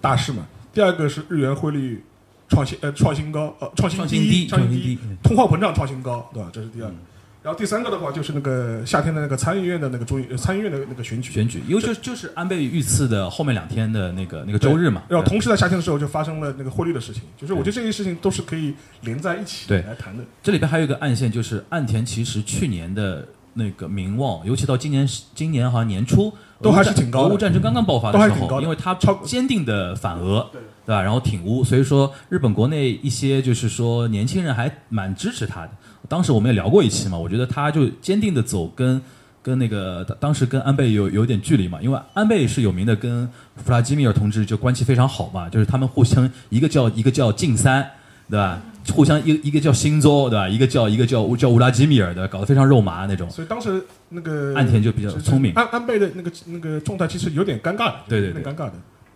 [0.00, 0.46] 大事嘛。
[0.72, 2.02] 第二个是日元汇率
[2.48, 6.50] 创新呃创新高呃创新创新低创新低嗯通货膨胀创新高，对吧？
[6.52, 6.94] 这是第二个。
[7.42, 20.22] 然后第三个的话就是那个夏天的那个参议院的那个中参议院的那个选举选举，因为就就是安倍遇刺的后面两天的那个那个周日嘛，然后同时在夏天的时候就发生了那个汇率的事情，就是我觉得这些事情都是可以连在一起来谈的。
[20.40, 31.02] 这里边还有一个暗线，就是岸田其实去年的那个名望，尤其到今年今年好像年初都还是挺高的俄乌战争刚刚爆发的时候，因为他超坚定的反俄，对对吧？
[31.02, 35.70] 然后挺乌，所以说日本国内一些就是说年轻人还蛮支持他的。
[36.08, 39.00] 当时我们也聊过一期嘛，我觉得他就坚定的走跟
[39.42, 47.88] 跟那个当时跟安倍有有点距离嘛，因为安倍是有名的跟弗拉基米尔同志就关系非常好嘛，就是他们互相一个叫一个叫近三，
[48.30, 48.60] 对吧？
[48.90, 50.48] 互相一一个叫新州，对吧？
[50.48, 53.30] 一个叫一个叫叫乌拉基米尔的，搞得非常肉麻那种。
[53.30, 58.72] 所以当时那个岸田就比较聪明安安倍的那个那个状态其实有点尴尬的，对对对尴尬的，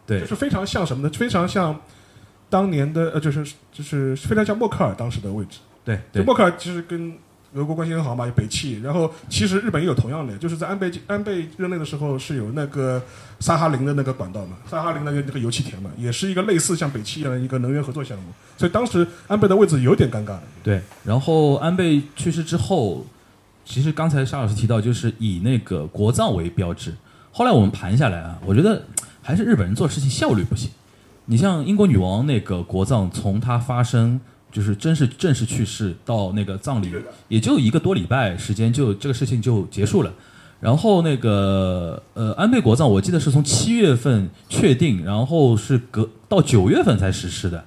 [0.07, 1.11] 对就是非常像什么呢？
[1.13, 1.79] 非常像
[2.49, 5.59] 当年的呃，就是就是非常像默克尔当时的位置。
[5.85, 7.13] 对对默克尔其实跟
[7.57, 13.03] 俄国关系很好嘛，有北汽，然后其实日本也有同样的，就是在安倍安倍任内的时候是有那个
[13.41, 18.25] 萨哈林的那个管道嘛，萨哈林那个那个油气田嘛，也是一个类似像北汽一样的一个能源合作项目，
[18.57, 20.37] 所以当时安倍的位置有点尴尬。
[20.63, 23.07] 对，然后安倍去世之后，
[23.65, 26.95] 其实刚才沙老师提到，就是以那个国葬为标志。
[27.33, 28.83] 后来我们盘下来啊，我觉得
[29.23, 30.71] 还是日本人做事情效率不行。
[31.27, 34.21] 你像英国女王那个国葬，从她发生
[34.57, 36.91] 就是真是正式去世到那个葬礼，
[37.29, 40.11] 也就一个多礼拜时间就，这个事情就结束了。
[40.61, 47.63] 然后那个呃安倍国葬，我记得是从七月份确定，然后是隔到九月份才实施的。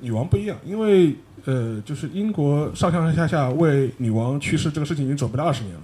[0.00, 5.82] 女王不一样，因为呃，就是英国上上下下为女王去世这个事情已经准备了二十年了，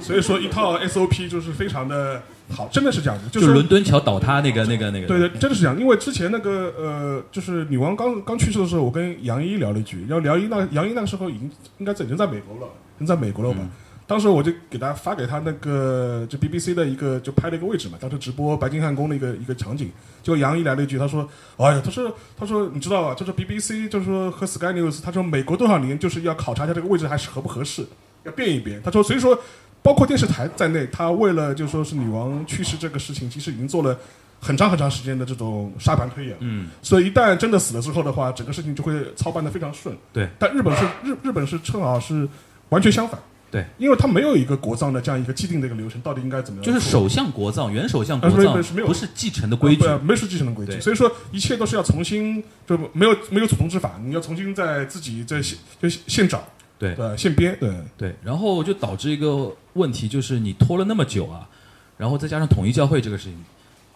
[0.00, 5.06] 所以说一套 SOP 就是非常的好，真的是这样子，就就是伦敦桥倒塌那个那个那个。
[5.06, 5.78] 对对，真的是这样。
[5.78, 13.58] 因为之前那个呃，就是女王刚刚去世的时候，我跟杨一聊了一句，然后杨一那杨一那个时候已经应该在已经在美国了，已经在美国了吧。
[13.60, 13.70] 嗯
[14.06, 19.90] 当时我就给他发给他那个就 BBC 的一个就拍了一个位置嘛，当时直播白金汉宫的一个一个场景。
[20.22, 21.26] 结果杨一来了一句，他说
[21.56, 23.14] ：“哎呀，他说他说你知道啊？
[23.14, 27.86] 就是 BBC 就是说和 Sky News，他说美国多少年就是要考察一下这个位置还是合不合适，
[28.24, 28.78] 要变一变。
[28.84, 29.38] 他说所以说
[29.84, 33.94] 包括电视台在内，他为了就说是女王去世这个事情，其实已经做了
[34.40, 36.34] 很长很长时间的这种沙盘推演。
[36.40, 39.94] 嗯，所以一旦真的死了之后的话，整个事情就会操办的非常顺。
[40.10, 42.26] 对，但日本是日日本是正好是
[42.70, 43.20] 完全相反。
[43.50, 46.64] 对，因为他没有一个国葬的这样一个既定的一个流程，到底应该怎么样？
[46.64, 56.42] 就是首相国葬、原首相国葬不是继承的规矩没是继承的规矩，所以说一切都是要重新，就没有没有祖宗之法，你要重新在自己在现就现找，
[56.84, 61.48] 对对，现编，对，对，然后就导致一个问题，就是你拖了那么久啊，
[61.96, 63.44] 然后再加上统一教会这个事情，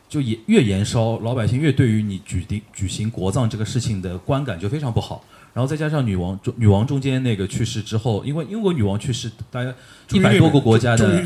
[0.08, 5.24] 就也越延烧，老百姓越对于你举定举行国葬这个事情的观感就非常不好。
[5.54, 9.74] 然后再加上女王中女王中间那个去世之后，因为英国女王去世，大家
[10.12, 11.24] 一百多个国家的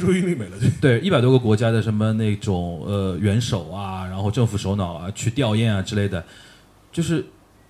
[0.80, 6.24] 对一百多个国家的什么那种呃元首啊，然后政府首脑啊去吊唁啊之类的，
[6.90, 7.22] 就是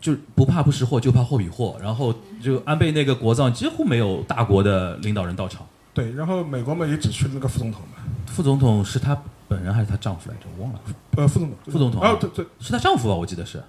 [0.03, 1.79] 就不怕不识货，就怕货比货。
[1.81, 9.17] 然后就安倍那个国葬几乎没有大国的领导人到场，对，然后美国嘛也只去了那个副总统嘛，副总统是她
[9.49, 10.43] 本人还是她丈夫来着？
[10.59, 10.81] 我忘了，
[11.17, 13.15] 呃，副总统，副总统啊啊，对对，是她丈夫吧？
[13.15, 13.63] 我记得是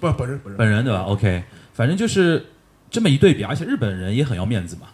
[0.00, 1.44] 不本人本人，本人对吧？OK，
[1.74, 2.46] 反正就是
[2.90, 4.88] 这么一对比，而且日本人也很要面子嘛，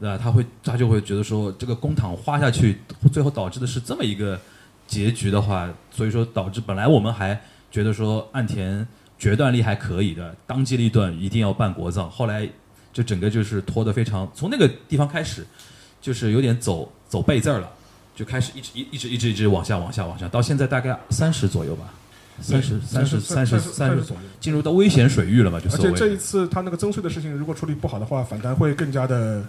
[0.00, 0.16] 对吧？
[0.16, 2.78] 他会他就会觉得说这个公帑花下去，
[3.12, 4.38] 最后导致的是这么一个
[4.86, 8.86] 结局的话，所以说导致本来我们还觉得说岸田
[9.20, 12.48] 决断力还可以的，当机立断一定要办国葬，后来
[12.92, 15.46] 就整个就是拖得非常，从那个地方开始
[16.00, 17.70] 就是有点走走背字儿了，
[18.16, 21.84] 就开始一直一一直一直一直往下往下往下，到现在大概三十左右吧。
[22.42, 24.22] 三十、三十、三十、三十左右。
[24.40, 25.60] 进入到危险水域了嘛？
[25.60, 29.44] 就而且这一次他那个增税的事情，如果处理不好的话，反弹会更加的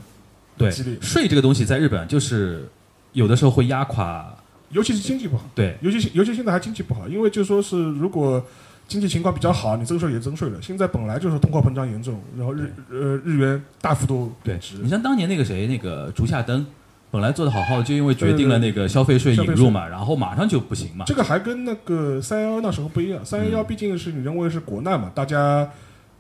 [0.58, 2.68] 对激烈，税这个东西在日本就是
[3.14, 4.36] 有的时候会压垮，
[4.72, 5.50] 尤其是经济不好。
[5.56, 8.46] 对尤其尤其现在还经济不好，因为就说是如果
[8.92, 10.62] 经济情况比较好，你增税也增税了。
[10.62, 14.76] 现在本来就是通货膨胀严重，然后日呃日元大幅度对贬值。
[14.84, 16.66] 你像当年那个谁，那个竹下登，
[17.10, 21.06] 本来做的好好的，就因为决定了那个消费税引入嘛，然后马上就不行嘛。
[21.08, 25.70] 这个还跟那个三幺幺那时候不一样，三幺幺毕竟是你认为是国难嘛，大家。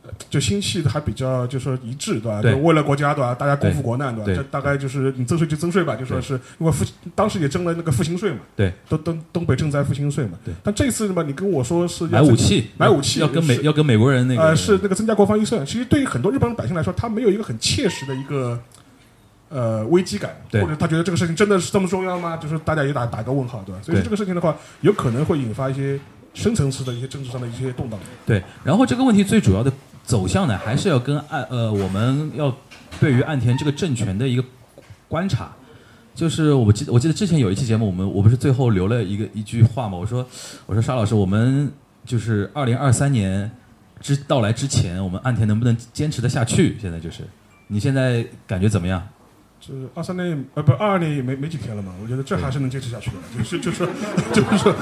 [0.04, 2.42] 呃就心气还比较，就说一致，对吧？
[2.62, 3.36] 为了国家，对吧？
[3.36, 4.26] 大家共赴国难，对吧？
[4.26, 6.84] 对这大概就是你增税就增税吧，就说是因为复
[7.14, 10.40] 当时也征了那个复兴税嘛，对，东东东北赈灾复兴税嘛。
[10.44, 10.54] 对。
[10.64, 15.64] 但这次嘛，你跟我说是买武器，买武器要跟美要跟美国人那个呃，是那个增加国防预算。
[15.66, 18.60] 其实对于很多日本百姓来说，他没有一个很切实的一个
[19.50, 22.38] 呃危机感，或者他觉得这个事情真的是这么重要吗？
[22.38, 23.82] 就是大家也打打个问号，对吧？
[23.84, 26.00] 所以说这个事情的话，有可能会引发一些
[26.34, 28.00] 深层次的一些政治上的一些动荡。
[28.26, 29.72] 对，然后这个问题最主要的
[30.12, 32.54] 走向呢，还是要跟岸呃，我们要
[33.00, 34.44] 对于岸田这个政权的一个
[35.08, 35.50] 观察。
[36.14, 39.98] 就是我记得，我记得之前有一期节目，我们我不是最后留了一个一句话嘛？
[39.98, 40.28] 我说，
[40.66, 41.72] 我说沙老师，我们
[42.06, 43.50] 就是二零二三年
[44.02, 46.78] 之到来之前，我们岸田能不能坚持的下去？
[46.82, 47.24] 现在就是，
[47.68, 49.02] 你现在感觉怎么样？
[49.62, 53.88] 就是二三年呃不二二年也没没几天了嘛，我觉得这还是能坚持下去的，就是就是
[54.34, 54.76] 就是说，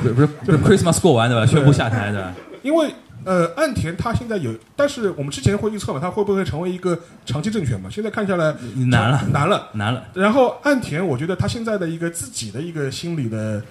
[0.00, 1.44] 不是不是不是 Christmas 过完对吧？
[1.44, 2.32] 宣布下台对吧？
[2.62, 7.88] 因为呃岸田他现在有，但是我们之前会预测嘛，他会不会成为一个长期政权嘛？
[7.90, 8.54] 现在看下来
[8.88, 9.70] 难了难了。
[9.72, 13.62] 难了，然后岸田，我觉得他现在的一个自己的一个心理的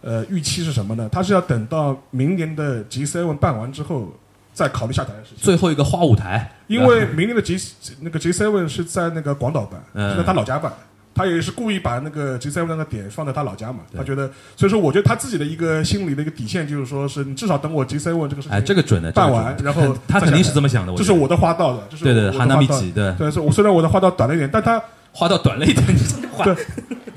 [0.00, 1.08] 呃预期是什么呢？
[1.10, 4.12] 他是要等到明年的 G seven 办完之后
[4.52, 5.38] 再考虑下台的事情。
[5.38, 7.58] 最后一个花舞台，因为明年的 G
[8.00, 10.72] 那个 G seven 是在那个广岛办，嗯是在他老家办。
[11.14, 26.56] 他也是故意把那个 G7 那个点放在他老家嘛，他觉得，所以说我觉得他自己的一个心理的一个底线就是说，是你至少等我 G7 这个事情哎，这个准的，办完然后他肯定是这么想的，这是我的花道的，这是对对，哈纳米奇对，对，虽然我的花道短了一点，但他花道短了一点，你这花对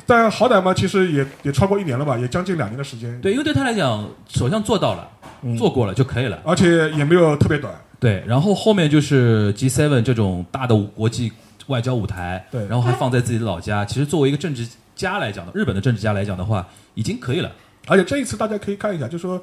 [0.06, 5.10] 但好歹嘛，其实也也超过一年了吧，也将近两年的时间，对，因为对他来讲，首相做到了，
[5.42, 5.58] 嗯。
[5.58, 6.40] 做过了就可以了。
[6.46, 11.32] 而且也没有特别短，对，然后后面就是 G7 这种大的国际
[11.68, 13.86] 外交舞台，对然后还放在自己的老家。
[13.86, 17.52] 其实作为一个政治家来讲的，日本的政治家来讲的话，已经可以了。
[17.88, 19.42] 而且这一次大家可以看一下，就是说，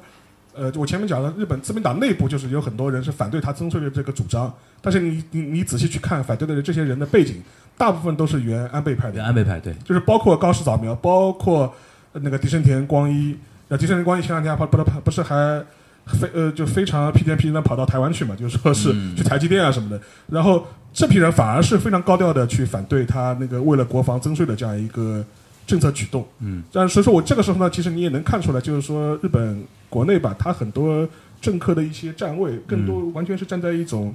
[0.53, 7.41] 呃，我前面讲了，日本自民党内部就是有很多人是反对他增税的这个主张，但是你你你仔细去看反对的这些人的背景，
[7.77, 11.73] 大部分都是原安倍派的，原安倍派对，就是包括高市早苗，包括
[12.13, 15.63] 呃那个狄生田光一，那狄生田光一前两天不不不不是还
[16.05, 25.23] 非呃就非常屁颠屁颠的跑到台湾去嘛，就是说是嗯去台积电啊什么的，然后这批人反而是非常高调的去反对他那个为了国防增税的这样一个
[25.65, 26.25] 政策举动。
[26.39, 31.07] 嗯，但所以说我这个时候呢，其实你也能看出来，就是说日本国内吧，他很多
[31.41, 34.13] 政客的一些站位，更多完全是站在一种。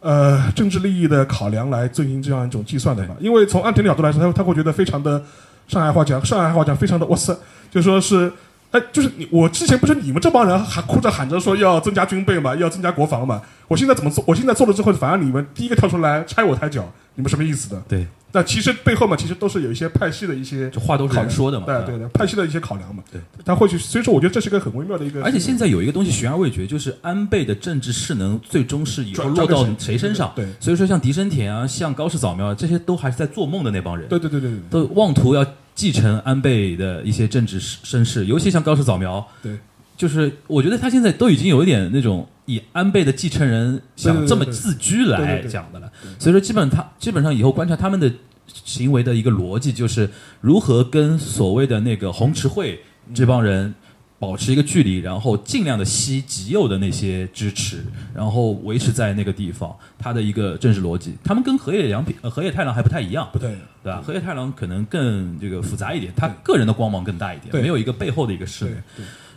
[0.00, 5.20] 呃，政治利益的考量来进行这样一种计算的嘛，因为从安田的角度来说，他他会觉得非常的
[5.66, 7.36] 上海话讲，上海话讲非常的哇塞，
[7.70, 8.30] 就说是，
[8.72, 14.22] 哎，就是你我之前不是你们这帮人还哭着喊着说要增加军备嘛，要增加国防嘛，我现在怎么做？
[14.26, 17.80] 我现在做了之后，反而你们第一个跳出来拆我台脚，你们什么意思的？
[17.88, 21.64] 对，那其实背后嘛，其实都是有一些派系的一些这话都是考量人说的嘛。
[21.64, 23.02] 对对对，派系的一些考量嘛。
[23.10, 25.22] 对，他或许，所以说我觉得这是一个很微妙的一个。
[25.24, 30.30] 而且现在有一个东西悬而未决，就是安倍的政治势能最终是以后落到谁谁身上。
[30.36, 34.06] 对所以说像狄生田啊，像高市早苗啊，这些都还是在做梦的那帮人。
[34.06, 35.42] 对对对对对都妄图要
[35.74, 39.56] 继承安倍的一些政治身世，尤其像高市早苗，对，
[39.96, 45.92] 就是我觉得他现在都已经有一点那种以安倍的继承人想这么自居来讲的了。
[46.18, 48.10] 所以说，基本他基本上以后观察他们的
[48.46, 50.08] 行为的一个逻辑，就是
[50.40, 52.80] 如何跟所谓的那个红池会
[53.14, 53.74] 这帮人。
[54.18, 61.14] 保持一个距离，然后尽量的吸极右的那些支持，然后维持在那个地方，他的一个政治逻辑。
[61.22, 63.54] 他们跟河野良平、呃河野太郎还不太一样，不对，
[63.84, 64.00] 对吧？
[64.02, 68.70] 河野太郎可能更这个复杂一点，他个人的光芒更大一点，没有一个背后的一个势力。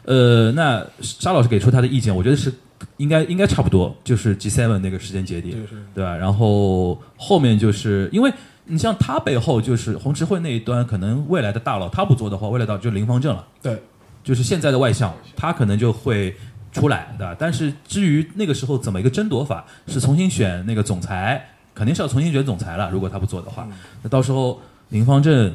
[0.06, 2.50] 呃，那沙老师给出他的意见，我觉得是
[2.98, 5.58] 应该应该差不多，就是 G7 那个时间节点，
[5.94, 6.16] 对吧？
[6.16, 8.32] 然后后面就是因为
[8.66, 13.82] 你像他背后就是红十会那一端，可能未来的大佬他不做的话，未来大佬就林方正了，对，
[14.24, 16.36] 就是现在的外相，他可能就会
[16.72, 17.36] 出来，对吧？
[17.38, 22.90] 但是至于那个时候怎么一个争夺法，是重新选那个总裁，肯定是要重新选总裁了。
[22.92, 23.68] 如果他不做的话，
[24.04, 25.54] 那到时候林方正、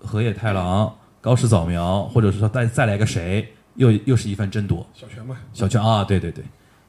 [0.00, 4.86] 河野太郎、高市早苗，或者是说再再来个谁，又又是一番争夺。
[4.94, 6.44] 小泉嘛，小泉啊，对对对，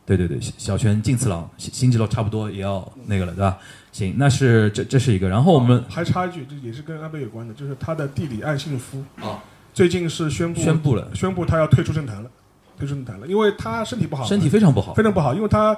[0.05, 3.57] 对对对，小小泉进次郎、新新纪郎差不多也要那个了，对吧？
[3.91, 9.41] 行，那是这这是一个，然后我们还插一句，这也是跟安倍有关的，就是他的弟弟岸信夫啊，
[9.73, 12.29] 最近是宣布宣布了宣布他要退出政坛了，
[12.77, 15.75] 退出政坛了，因为他身体不好，身体非常不好非，常不好，因为他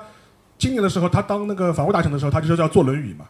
[0.57, 3.25] 今年的时候，他当那个法务大臣的时候，他就是要坐轮椅嘛。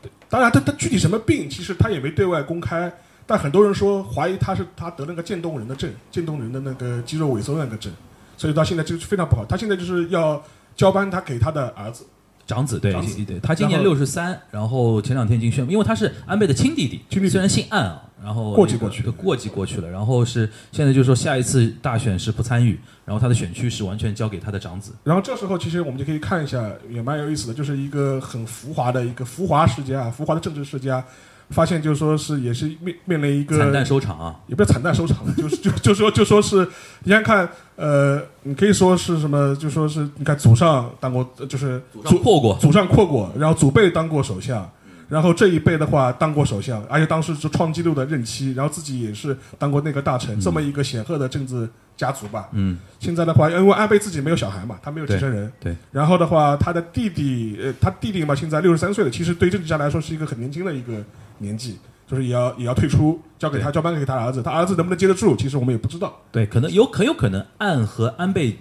[0.00, 2.92] 对当然他，他具体什么病，其实他也没对外公开。
[3.26, 7.92] 但很多人说怀疑他是他得那个渐冻人的症，渐冻人的那个肌肉萎缩那个症，
[8.36, 9.44] 所以到现在就非常不好。
[9.44, 10.42] 他现在就是要
[10.76, 12.04] 交班他给他的儿子，
[12.46, 13.24] 长子，对长子。
[13.24, 17.28] 对，他今年六十三，然后前两天已经宣布，因为他是安倍的亲弟弟，亲弟弟。
[17.28, 19.02] 虽然姓岸啊，然后过继过去。
[19.02, 31.04] 对过继过去了，然后是现在就是说下一次大选是不参与，然后他的选区是完全交给他的长子，然后这时候其实我们就可以看一下，也蛮有意思的，就是一个很浮华的一个浮华世家，浮华的政治世家，
[31.52, 36.66] 发现就是说是也是面面临一个惨淡收场啊，也不是惨淡收场了， 就是就就说就说是，
[37.04, 39.54] 你想想看，呃，你可以说是什么？
[39.56, 44.68] 就说是你看祖上当过，呃就是祖上破过祖上扩过，然后祖辈当过首相，
[45.08, 52.48] 然后这一辈的话当过首相，而且当时是创纪录的任期，然后自己也是当过内阁大臣，这么一个显赫的政治家族吧。
[52.52, 55.52] 嗯，现在的话，因为安倍自己没有小孩嘛，他没有继承人。
[55.60, 61.04] 对对然后的话，他的弟弟，呃，他弟弟嘛，现在六十三岁了，其实对政治家来说是一个很年轻的一个
[61.42, 66.16] 年纪，就是也要也要退出，交给他交班给他儿子，他儿子能不能接得住，其实我们也不知道。
[66.30, 68.56] 对，可能有很有可能岸和安倍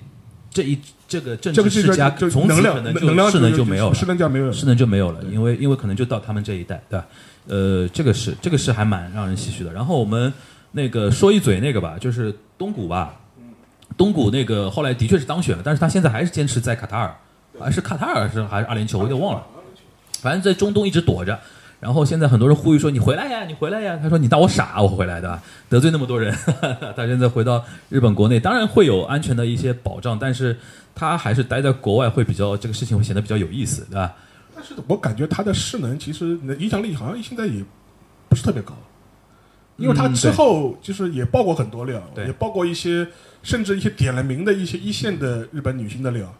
[0.50, 4.54] 这一这个政治世家就从此能量可能能量势能就没有了，势能就没有了。
[4.54, 7.06] 势能就没有了，因为因为可能就到他们这一代，对吧？
[7.48, 9.72] 呃，这个是这个是还蛮让人唏嘘的。
[9.72, 10.32] 然后我们
[10.72, 13.15] 那个说一嘴那个吧，就是东谷吧，
[13.98, 17.15] 东谷那个后来的确是当选了，但是他现在还是坚持在卡塔尔，
[17.60, 19.46] 还是卡塔尔是还是阿联酋，我有点忘了，
[20.22, 21.39] 反正在中东一直躲着。
[21.82, 24.00] 然后现在很多人呼吁说你回来呀，你回来呀。
[24.02, 26.32] 他说你当我傻，我回来的，得罪那么多人。
[26.96, 30.56] 他现在回到日本国内，当然会有安全的一些保障，但是
[30.94, 34.13] 他还是待在国外会比较这个事情会显得比较有意思，对吧？
[34.56, 37.65] 但是我感觉他的势能其实影响力好像现在也
[38.30, 38.74] 不是特别高，
[39.78, 43.08] 因为他嗯之后就是也爆过很多料，对也爆过一些
[43.41, 46.32] 甚至一些点了名的一些一线的日本女星的料，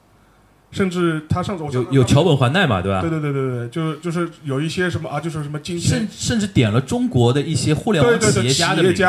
[0.72, 3.02] 甚至他上次我有有桥本环奈嘛，对吧？
[3.02, 9.04] 对对对对对，就就是有一些什么啊，就是什么金钱甚甚至点了中国的一些互联网企对对对，企业业家的名字，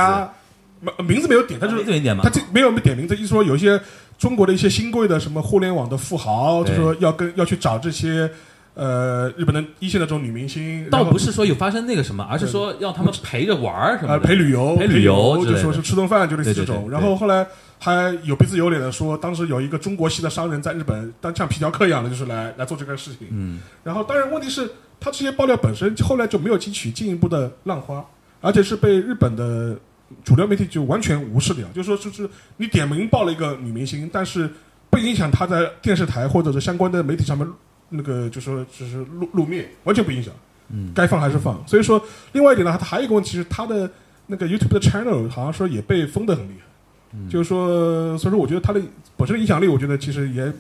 [0.81, 1.85] 名名字没有点，他就是
[2.23, 3.81] 他这没有点名字，意思说有一些
[4.19, 8.29] 中国的一些新贵的什么互联网的富豪，就说要跟要去找这些
[8.75, 16.75] 呃日本的一线的这种女明星，倒不是说有发生那个什么，而是说让他们陪着玩儿什么呃，陪旅游陪旅游就说是吃顿饭，就类似这种。
[16.75, 16.93] 对对对对。
[16.93, 17.47] 然后后来
[17.85, 23.27] 还有鼻子有脸的说，当时有一个中国系的商人在日本，当像皮条客一样的，就是来来做这个事情。
[23.33, 28.05] 嗯，然后当然问题是，他这些爆料本身后来就没有激起进一步的浪花，
[28.41, 29.77] 而且是被日本的
[30.23, 34.49] 主流媒体就完全无视掉，就是说就是你点名爆了一个女明星，但是
[34.89, 37.45] 不影响她在电视台或者是相关的媒体上面
[37.89, 40.33] 那个就说就是露露面，完全不影响。
[40.69, 41.61] 嗯，该放还是放。
[41.67, 43.91] 所以说，另外一点呢，它还有一个问题是，他的
[44.29, 46.67] 那个 YouTube 的 channel 好像说也被封得很厉害。
[47.15, 48.81] 嗯就是说，所以说我觉得他的
[49.17, 50.53] 本身的影响力，我觉得其实也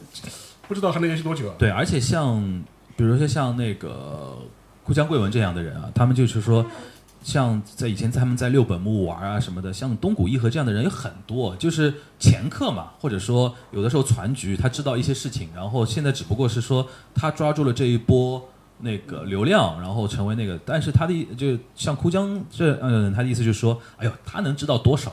[0.68, 1.54] 不知道还能延续多久啊。
[1.58, 2.42] 对，而且像
[2.96, 4.36] 比如说像那个
[4.84, 6.64] 顾江贵文这样的人啊，他们就是说。
[7.24, 16.84] 像在以前他们在六本木玩啊什么的，像东谷义和这样的人有很多，就是前客嘛，或者说有的时候船局，他知道一些事情，然后现在只不过是说
[17.14, 18.42] 他抓住了这一波
[18.80, 25.12] 那个流量，然后成为那个，但是他的意就像枯江这嗯，他的意思就是说，哎呦，他能知道多少？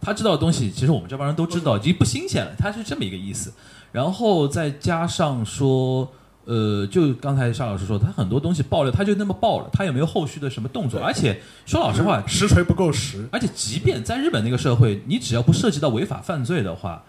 [0.00, 2.52] 他知道的东西，其实我们这帮人都知道，已经不新鲜了。
[2.56, 3.52] 他是这么一个意思，
[3.92, 6.08] 然后再加上说，
[6.44, 11.00] 呃，就刚才沙老师说，他很多东西爆料，他就那么爆了，他也没有后续的什么动作。
[11.00, 13.28] 而且说老实话，实锤不够实。
[13.32, 17.02] 而且即便在日本那个社会，你只要不涉及到违法犯罪的话，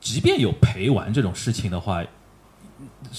[0.00, 2.02] 即便有陪玩这种事情的话，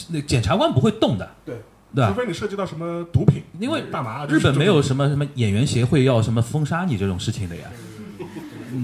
[0.10, 1.56] 那检察官不会动的，对
[1.94, 2.20] 对吧除？
[2.20, 4.82] 非你涉及到什么毒品，因为大麻，日本没有。
[4.82, 7.64] 什么什么演员协会要什么封杀你这种事情的呀。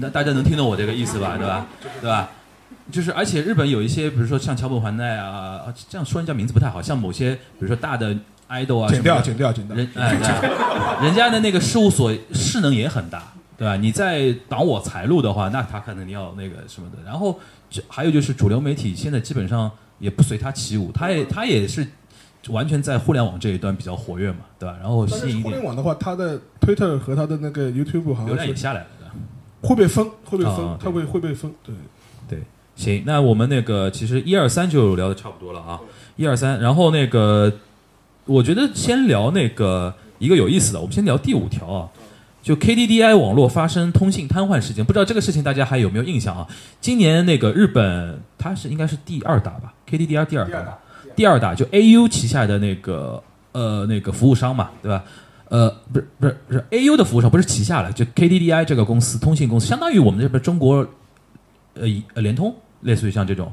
[0.00, 1.36] 那大家能听懂我这个意思吧？
[1.36, 1.66] 对吧？
[2.00, 2.30] 对吧？
[2.90, 8.14] 就是而且日本有一些，比如说像桥本环奈啊，啊这样说人家名字不太好，像某些比如说大的
[8.48, 9.76] idol 啊，剪掉，剪掉，剪掉。
[9.76, 10.50] 人哎，对
[11.06, 13.22] 人家的那个事务所势能也很大，
[13.56, 13.76] 对吧？
[13.76, 16.98] 你在挡我财路的话，那他可能要那个什么的。
[17.04, 17.38] 然后
[17.70, 21.86] 这还有就是主流媒体现在基本上也不随他起舞，他也他也是
[22.48, 24.76] 完全在互联网这一端比较活跃嘛，对吧？
[24.80, 28.86] 然后吸引一点互联网的话，它的 Twitter 和它的那个 YouTube 好流量像也下来了？
[29.62, 31.52] 会被封，会被啊封，它对会会被封。
[31.62, 31.74] 对，
[32.28, 32.38] 对，
[32.76, 35.80] 行，那我们那个其实一二三就聊的差不多了啊，
[36.16, 37.52] 一二三，然后那个
[38.26, 41.88] 我觉得先聊那个一个有意思的，我们先聊第五条啊，
[42.42, 46.46] 就 KDDI 网络发生通信瘫痪事件，不知道这个事情大家还有没有印象啊？
[46.80, 50.78] 今年那个日本它是应该是第二大吧，KDDI 第二大吧，
[51.14, 53.22] 第二大就 AU 旗下的那个
[53.52, 55.04] 呃那个服务商嘛，对吧？
[55.52, 60.86] 呃，不是不是不是 AU 的服务商，不是旗下的，就 KDDI 这个公司，通信公司，相当于我们这边中国
[61.74, 63.52] 呃以呃联通，类似于像这种，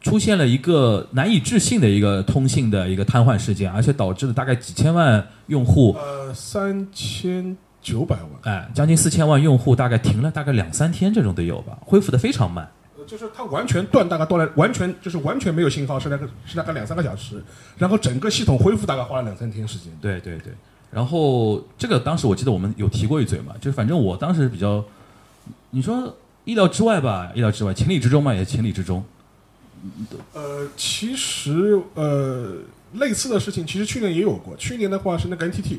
[0.00, 8.30] 出现了一个难以置信的一个通信的一个瘫痪事件，而且导致了大概几千万用户，呃，三千九百万。
[8.44, 12.66] 哎，将近四千万用户大概停了大概两三天，这种都有吧，恢复的非常慢。
[13.06, 17.44] 就是它完全断，大概断了，完全就是完全没有信号，是那个是大概两三个小时，
[17.76, 19.92] 然后整个系统恢复大概花了两三天时间。
[20.00, 20.52] 对对对，
[20.90, 24.84] 然后这个当时我记得我们有提过一嘴嘛，就是反正我当时比较，
[25.70, 29.04] 你说意料之外吧，意料之外，情理之中嘛，也情理之中。
[30.32, 32.56] 呃，其实呃，
[32.94, 34.56] 类似的事情其实去年也有过。
[34.56, 35.78] 去年的话是那个 NTT，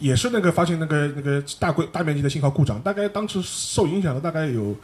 [0.00, 4.74] 也是那个发现那个那个大规大面积的信号故障，大概当时受影响的大概有，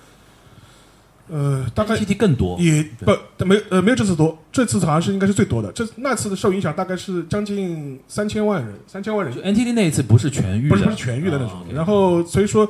[1.31, 5.71] 呃，大概 TT 更多，也不没呃没有这次多，这次好像是应该是最多的。
[5.73, 11.61] 这那次的受影响大概是将近三千万人，三千万人就 NTT 那一次不是全愈的，不是不是全愈的那种。
[11.61, 12.69] 啊然后所以说，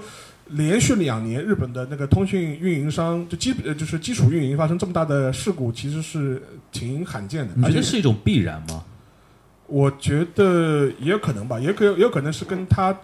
[0.48, 7.54] 连续两年日本的那个通讯运营商就基呃就是基础运营发生这么大的事故，其实是挺罕见的。
[7.56, 8.84] 你觉而且得是一种必然吗？
[9.66, 12.94] 我觉得也有可能吧，也可也有可能是跟它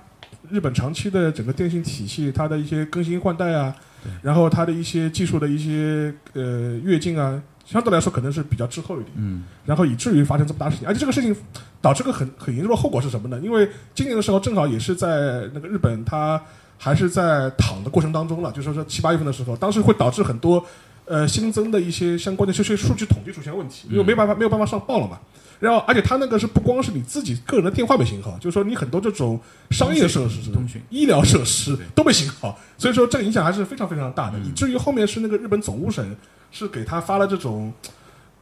[0.50, 3.72] 日本长期的整个电信体系它的一些更新换代啊，
[4.22, 9.12] 然后它的一些技术的一些呃跃进啊，相对来说可能是比较滞后一点。
[9.16, 11.34] 嗯，然后以至于发生这么大事情，而且这个事情
[11.80, 13.38] 导致个很很严重的后果是什么呢？
[13.42, 16.40] 因为今年的时候正好也是在那个日本，它
[16.78, 20.64] 还是在躺的过程当中了，就说是七八月份的时候，当时会导致很多
[21.04, 25.18] 呃新增的一些相关的这些数据统计出现问题，因为没办法没有办法上报了嘛。
[25.58, 29.40] 然后，而且它那个是不光是你自己个人的电话被信号，就是说你很多这种
[29.70, 30.82] 商业设施、通讯。
[30.90, 36.16] 医疗设施都被信号，所以说这个影响还是非常非常大的，以至于后面是那个日本总务省
[36.52, 37.95] 是给他发了这种呃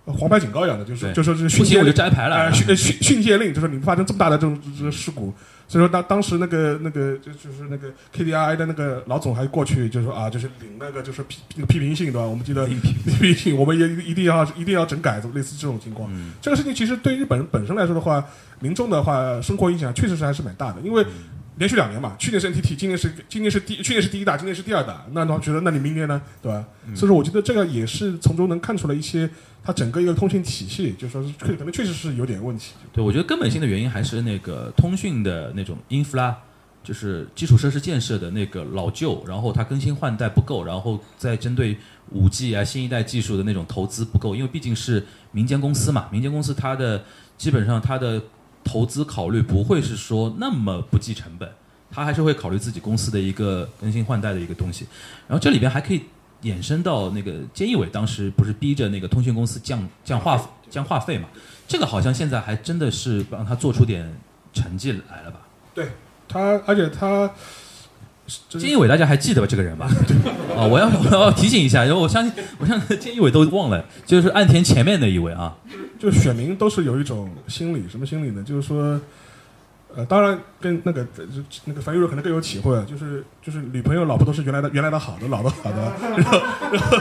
[0.07, 5.33] 黄牌警告一样的，就是就说是训诫我就摘牌了呃 训呃训训诫令，就是你们发生这么大的这种这个事故，
[5.67, 12.21] 所以说当当时那个那个就就是那个 KDI 的那个老总还过去就说啊，就是领那个就是批那个批评信对吧？
[12.21, 12.75] 我们记得批
[13.19, 16.11] 评信，我们也一定要一定要整改，类似这种情况。
[16.43, 18.23] 这个事情其实对日本人本身来说的话，
[18.61, 21.05] 民众的话生活影响确实是还是蛮大的，因为。
[21.57, 26.65] 连续两年嘛，去年是 NTT，今年是今年是第去年是第一大，今年是第二大，那他觉得那你明年呢，对吧？
[26.95, 29.29] 所以说我觉得这个也是从中能看出来一些
[29.63, 32.73] 它整个一个通信体系，就说是确可能确实是有点问题。
[32.93, 36.35] 对，我觉得根本性的原因还是那个通讯的那种 infra，
[36.83, 41.77] 就是基础设施建设的那个老旧，然后它更新换代不够，然后再针对
[42.11, 47.03] 五 G 啊新一代技术的那种投资不够，因为毕竟是民间公司嘛，民间公司它的
[47.39, 48.21] 基本上它的
[48.65, 51.49] 投资考虑不会是说那么不计成本，
[51.93, 54.87] 他还是会考虑自己公司的一个更新换代的一个东西，
[55.29, 56.03] 然后这里边还可以。
[56.43, 60.39] 衍生到那个菅义伟当时不是逼着那个通讯公司降降话
[60.69, 61.27] 降话费嘛？
[61.67, 64.15] 这个好像现在还真的是帮他做出点
[64.53, 65.41] 成绩来了吧？
[65.75, 65.89] 对
[66.29, 67.31] 他，而且他
[68.29, 69.47] 菅义伟大家还记得吧？
[69.49, 69.87] 这个人吧？
[70.55, 75.57] 啊，我要我要提醒一下，因为我相信我相信菅义伟都忘了，就是岸田前面那一位啊。
[76.05, 78.43] 就选民都是有一种心理，什么心理呢？
[78.43, 79.01] 就是说，
[79.97, 81.07] 呃，当然跟那个
[81.65, 86.39] 那个樊玉茹可能更有体会，啊就是就是女朋友、老婆都是原来的原来的好的，老的好的， 然后
[86.71, 86.99] 然后。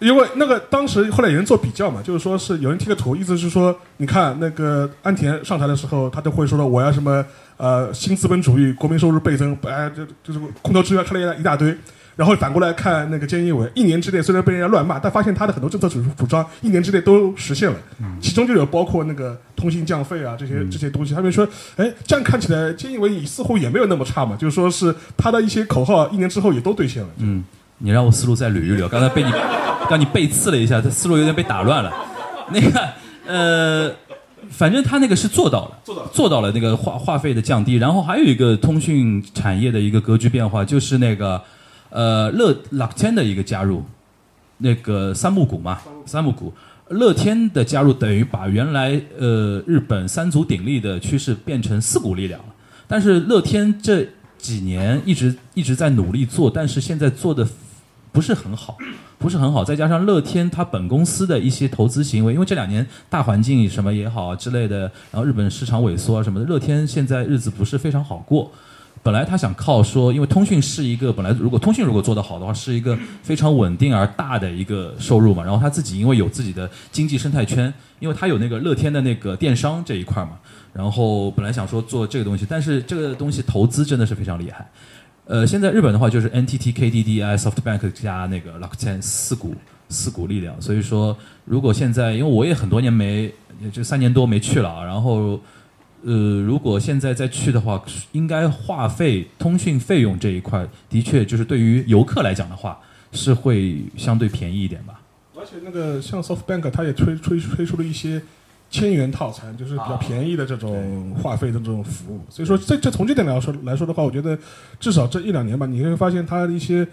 [0.00, 7.24] 因为那个当时后来有人做比较嘛，就是说是有人贴个图，意思是说，你看那个安田上台的时候，他都会说的我要什么
[7.56, 11.76] 呃新资本主义，国民收入倍增，哎，就就是空头支票开了一大堆。
[12.16, 17.76] 然后反过来看那个菅义伟，一年之内虽然被人家乱骂，但发现他的很多政策主主张一年之内都实现了，
[18.20, 21.14] 其中就有包括那个通信降费啊这些这些东西。
[21.14, 21.46] 他们说，
[21.76, 27.08] 哎，这样看起来菅义伟似乎也没有那么差嘛，就是说是他的一些口号一年之后也都兑现了。
[27.18, 27.42] 嗯，
[27.78, 29.32] 你让我思路再捋一捋，刚才被你
[29.88, 31.92] 刚你背刺了一下，这思路有点被打乱了。
[32.52, 32.88] 那个
[33.26, 33.90] 呃，
[34.50, 41.42] 反正他那个是做到了，做到了做到了那个话话费的降低，然后还有一个通讯产业的一个格局变化，就是那个
[41.94, 43.84] 呃乐乐天的一个加入，
[44.58, 46.52] 那个三木谷嘛，三木谷。
[46.88, 52.46] 乐天的加入等于把原来呃日本三足鼎立的趋势变成四股力量了，
[52.86, 57.48] 但是乐天这几年一直一直在努力做，但是现在做的
[58.12, 58.76] 不是很好，
[59.18, 59.64] 不是很好。
[59.64, 64.80] 再加上乐天它本公司的一些投资行为，因为这两年大环境什么也好之类的，
[65.10, 68.52] 然后日本市场萎缩啊什么的，乐天现在日子不是非常好过。
[69.04, 75.44] 本来他想靠说，因为通讯是一个本来如果通讯如果做得好的话，是一个非常稳定而大的一个收入嘛。
[75.44, 80.38] 然后他自己因为有自己的经济生态圈，因为他有那个乐天的那个电商这一块嘛。
[80.72, 84.66] 然后本来想说做这个东西，但是这个东西投资真的是非常厉害。
[85.26, 89.54] 呃，现在日本的话就是 NTT、KDDI、SoftBank 加那个 Rakuten 四股
[89.90, 93.30] 四股力量，所以说如果现在因为我也很多年没
[93.70, 95.38] 就三年多没去了啊，然后
[96.04, 97.82] 呃，如果现在再去的话，
[98.12, 102.78] 应该话费、通讯费用这一块的确就是对于游客来讲的话
[103.12, 105.00] 是会相对便宜一点吧。
[105.36, 108.20] 而且那个像 SoftBank，它也推推推出了一些
[108.70, 112.20] 千元套餐，就是比较便宜的这种话费的这种服务。
[112.28, 114.38] 所以说，这这从这点来说来说的话，我觉得
[114.78, 116.86] 至少这一两年吧，你会发现它的一些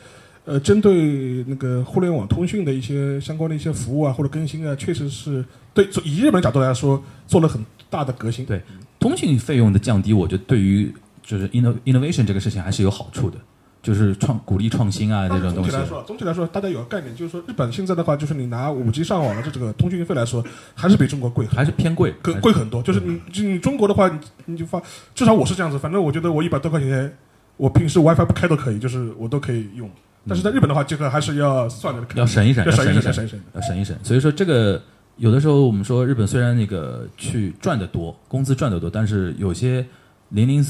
[0.45, 5.43] 呃，针对那个互联网通讯的一些相关的一些服务啊或者更新啊，确实是
[5.74, 8.45] 对以日本角度来说做了很大的革新。
[8.45, 8.62] 对
[9.02, 10.93] 通信费用的降低，我觉得对于
[11.24, 13.38] 就是 inno innovation 这个事情还是有好处的，
[13.82, 15.86] 就是创鼓励创新啊这种东西总体来。
[15.86, 20.45] 说，总体来说，大家有个概念，就是说日本现在的话，就是你拿五 G 上网的这这个通讯费来说，
[20.76, 22.84] 还是比中国贵，还是偏贵，贵贵很多。
[22.84, 24.80] 就是你就你中国的话，你你就发，
[25.16, 27.12] 至少我是这样子，反正我觉得我一百多块钱，
[27.58, 29.89] 我平时 WiFi 不开都可以，就是我都可以用。
[30.28, 33.39] 但是在日本的话，这个还是要算的，要省一省，要省一省，省一省。
[33.56, 33.97] 要省一省。
[34.04, 34.80] 所以说这个
[35.22, 39.86] 有的时候我们说日本虽然那个去赚的多，工资赚的多，但是有些
[40.30, 40.66] 零零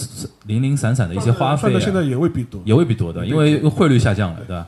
[0.45, 2.62] 零零散散的一些花费、啊，算的现在也未必多。
[2.66, 4.68] 也未必多的，因为汇率下降了，对吧？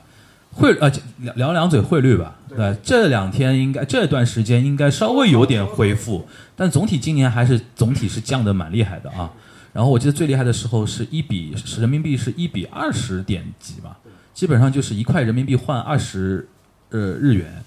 [0.52, 2.74] 汇呃聊聊两嘴汇率吧，对吧？
[2.82, 6.26] 这两天应该这段时间应该稍微有点恢复，
[6.56, 9.30] 但总体今年还是总体是降的蛮厉害的啊。
[9.74, 13.98] 然后我记得最厉害的时候是一比是人民币是一比二十点几吧，
[14.32, 16.48] 基本上就是一块人民币换二十
[16.88, 17.62] 呃日元。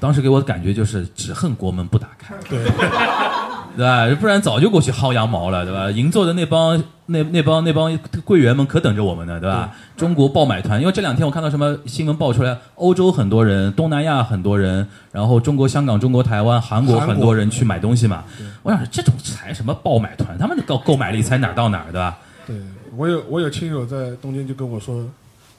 [0.00, 2.64] 当时给我的感觉就是只恨国门不打开，对，
[3.76, 4.08] 对吧？
[4.20, 5.90] 不然早就过去薅羊毛了，对吧？
[5.90, 9.70] 银座的那帮那那帮那帮柜员们可等着我们呢，对吧？
[9.96, 18.24] 中国爆买团，因为这两天我看到什么新闻爆出来，欧洲很多人，东南亚很多人，然后中国香港、中国台湾、韩国很多人去买东西嘛。
[18.62, 22.18] 我想这种才什么爆买团，他们的购购买力才哪儿到哪儿，对吧？
[22.46, 22.56] 对
[22.96, 25.04] 我有我有亲友在东京就跟我说，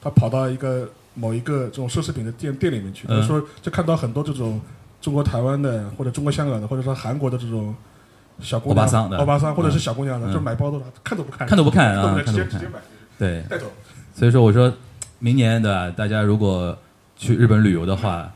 [0.02, 4.60] 他跑到一个某一个这种奢侈品的店店里面去，比如说就看到很多这种
[5.00, 7.74] 中国台湾的或者中国香港的或者说韩国的这种
[8.40, 9.18] 小姑娘、欧巴桑的。
[9.18, 10.32] 欧巴桑或者是小姑娘的，嗯。
[10.32, 12.78] 就买包都看都不看，看都不看啊 直接直接买
[13.18, 13.66] 对，带走。
[14.14, 14.72] 所以说我说，
[15.18, 15.90] 明年对吧？
[15.90, 16.76] 大家如果
[17.16, 18.30] 去日本旅游的话，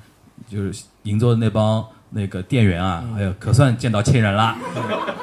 [0.48, 1.84] 就是银座的那帮
[2.14, 4.56] 那个店员啊，哎呦，可算见到亲人了，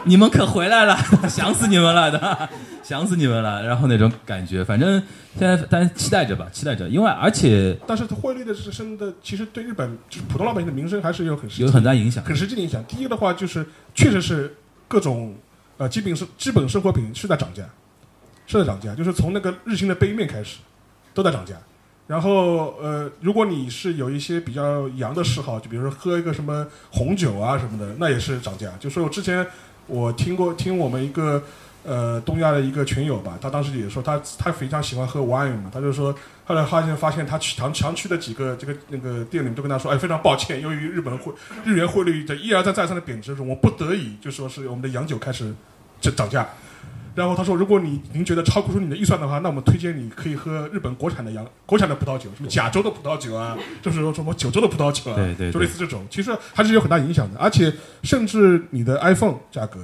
[0.06, 0.98] 你们可回来了，
[1.30, 2.50] 想死你们了，的？
[2.84, 3.64] 想死你们了。
[3.64, 5.02] 然后那种感觉，反正
[5.38, 12.24] 现在大家期待着吧，期待着，因为而且但是它汇率的上升的，其实对日本就是普通老百姓的民生还是有很有很大影响。
[12.24, 12.84] 很实际的影响。
[12.86, 13.64] 第一个的话就是，
[13.94, 14.56] 确实是
[14.88, 15.36] 各种
[15.78, 17.64] 呃基本是基本生活品是在涨价，
[18.48, 20.58] 是在涨价，就是从那个日清的杯面开始
[21.14, 21.54] 都在涨价。
[22.10, 28.68] 然后呃，如果你是有一些比较洋的嗜好，就比如说喝一个什么红酒啊什么的，那也是涨价。
[28.80, 29.46] 就说我之前
[29.86, 31.44] 我听过听我们一个
[31.84, 36.12] 呃东亚的一个群友吧，他当时也说他他非常喜欢喝 wine 嘛，他就说
[36.46, 41.32] 后来发现发现他去常常去的几个这个那个店里面都跟他说，哎，非常抱歉，由于日本汇
[41.64, 45.54] 日元汇率的一而再再三的贬值，我不得已就说是我们的洋酒开始
[46.02, 46.50] 涨涨价。
[47.20, 57.38] 然后他说，如果你您觉得超过出你的预算的话，那我们推荐你可以喝日本国产的洋国产的葡萄酒，什么甲州的葡萄酒啊，就是说什么九州的葡萄酒啊，对对对就类似这种，其实还是有很大影响的。
[57.38, 59.82] 而且甚至你的 iPhone 价格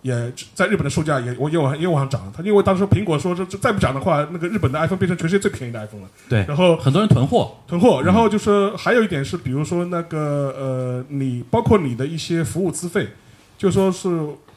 [0.00, 2.32] 也在日本的售价也我也往也往上涨了。
[2.34, 6.08] 他因为当时苹果说这这再不涨的话，那个日本的 iPhone 变成全世界最便宜的 iPhone 了。
[6.30, 13.08] 对，然后很多人囤货，囤货，然后就是还有一点是，比如说那个呃，你包括你的一些服务资费，
[13.58, 14.08] 就说是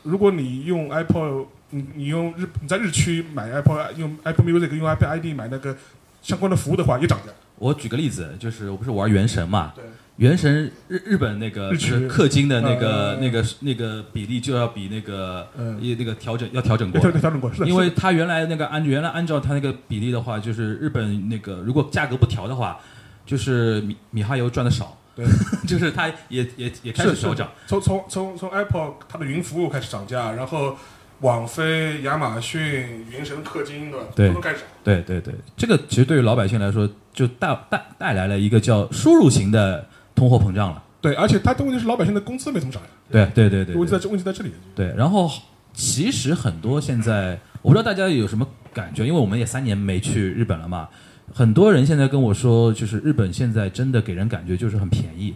[0.04, 5.76] 如果你用 Apple，你你用日你在日区买 Apple 用 Apple Music 用 Apple ID 买那个
[6.22, 7.32] 相关的服务的话，也涨价。
[7.60, 9.84] 我举个例子，就是我不是玩原神嘛，对，
[10.18, 22.80] 原神日日本那个氪金的那个、呃那个那个比例就要比那个嗯一那个调整要调整过对，调调整过，是的，因为它原来那个按原来按照它那个比例的话，就是日本那个如果价格不调的话，
[23.26, 25.26] 就是米米哈游赚的少，对，
[25.68, 30.78] 就是它也也也开始调涨，从从从从 Apple 它的云服务开始涨价，然后
[31.22, 34.66] 网飞、亚马逊、云神氪金的对都都开始涨。
[34.84, 40.84] 对对对，这个其实对于老百姓来说，就带带带来了一个叫输入型的通货膨胀了。
[41.02, 44.52] 对，而且它的问题是老百姓的工资没怎么涨呀，对对对对对问题在这问题在这里。
[44.76, 45.30] 对，然后
[45.74, 50.88] 其实很多现在，我不知道大家有什么感觉，因为我们也三年没去日本了嘛。
[51.34, 55.36] 很多人现在跟我说，就是日本现在真的给人感觉就是很便宜，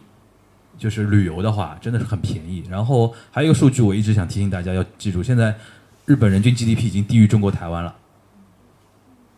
[0.82, 2.64] 就是旅游的话真的是很便宜。
[2.68, 5.56] 然后还有一个数据，我一直想提醒大家要记住，现在
[6.08, 7.96] 日本人均 GDP 已经低于中国台湾了。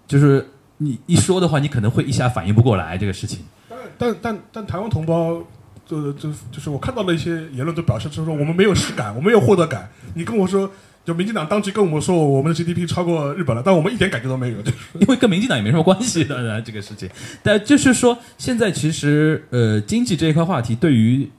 [0.08, 3.40] 就是你一说的话，你可能会一下反应不过来这个事情。
[3.68, 5.44] 但但但但台湾同胞，
[5.86, 9.90] 就就就是我看到了一些言论都表示，就是说我们没有实感，我没有获得感。
[10.14, 10.72] 你跟我说，
[11.06, 14.62] 就民进党当局跟我们说我们的 GDP 超过日本了，但我们一点感觉都没有。
[14.62, 17.10] 就是 因为跟民进党也没什么关系的呢，这个事情。
[17.42, 21.30] 但就是说，现在其实呃，经济这一块话题对于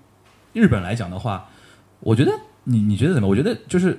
[0.53, 1.49] 日本来讲的话，
[2.01, 2.33] 我觉得
[2.65, 3.29] 你你觉得怎么？
[3.29, 3.99] 我觉得就是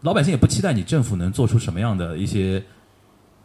[0.00, 2.62] 老百姓也不期待你政府能做出什么样的一些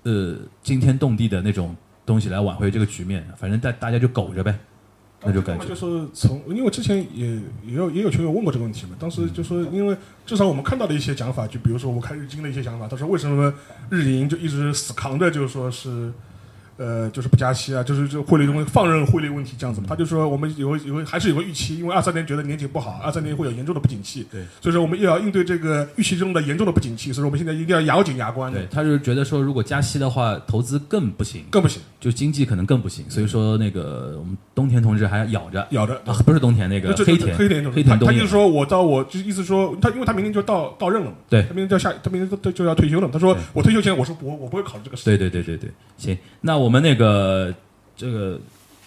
[0.04, 1.76] 呃惊天动地的那种
[2.06, 4.58] 东西来挽回这个局面，反正大大家就苟着呗，
[5.26, 5.76] 那就感觉就。
[5.76, 7.28] 是从，因为之前也
[7.66, 9.96] 也有也有球友问过这个问题嘛，当时就说，因为
[10.26, 13.54] 至少我们看到的一些讲法，就比如说我看日经的一些讲法，他说为什么
[13.90, 16.12] 日银就一直死扛着，就是说是
[16.78, 19.88] 呃，就是不加息啊，就是这汇率中放任汇率问题这样子嘛。
[19.90, 33.06] 他就说我们有有还是有个预期，因为二三年觉得年景不好，二三年会有严重的不景气，对，所以说我们又要应对这个预期中的严重的不景气，所以说我们现在一定要咬紧牙关，对，他就是觉得说，如果加息的话，投资更不行，更不行，就经济可能更不行。
[33.10, 35.94] 所以说，那个我们东田同志还要咬着，咬着。
[36.06, 43.10] 啊，不是冬田那个这黑田，黑田黑田东他他就是说我到我就是意思说他，因为他明年就到到任了嘛，对他明年就要下，他明年就就要退休了。
[43.12, 45.06] 他说我退休前我说我我不会考虑这个事。
[45.06, 47.54] 对对对对对，行，那我们那个
[47.96, 48.40] 这个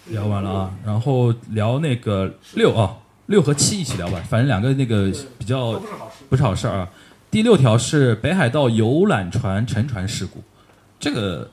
[0.07, 2.97] 聊完了啊，然后聊那个六啊，
[3.27, 6.89] 六和七一起聊吧，反正两个那个比较不是好事，不是好事啊。
[7.31, 10.43] 第六条是北海道游览船沉船事故，
[10.99, 11.51] 这个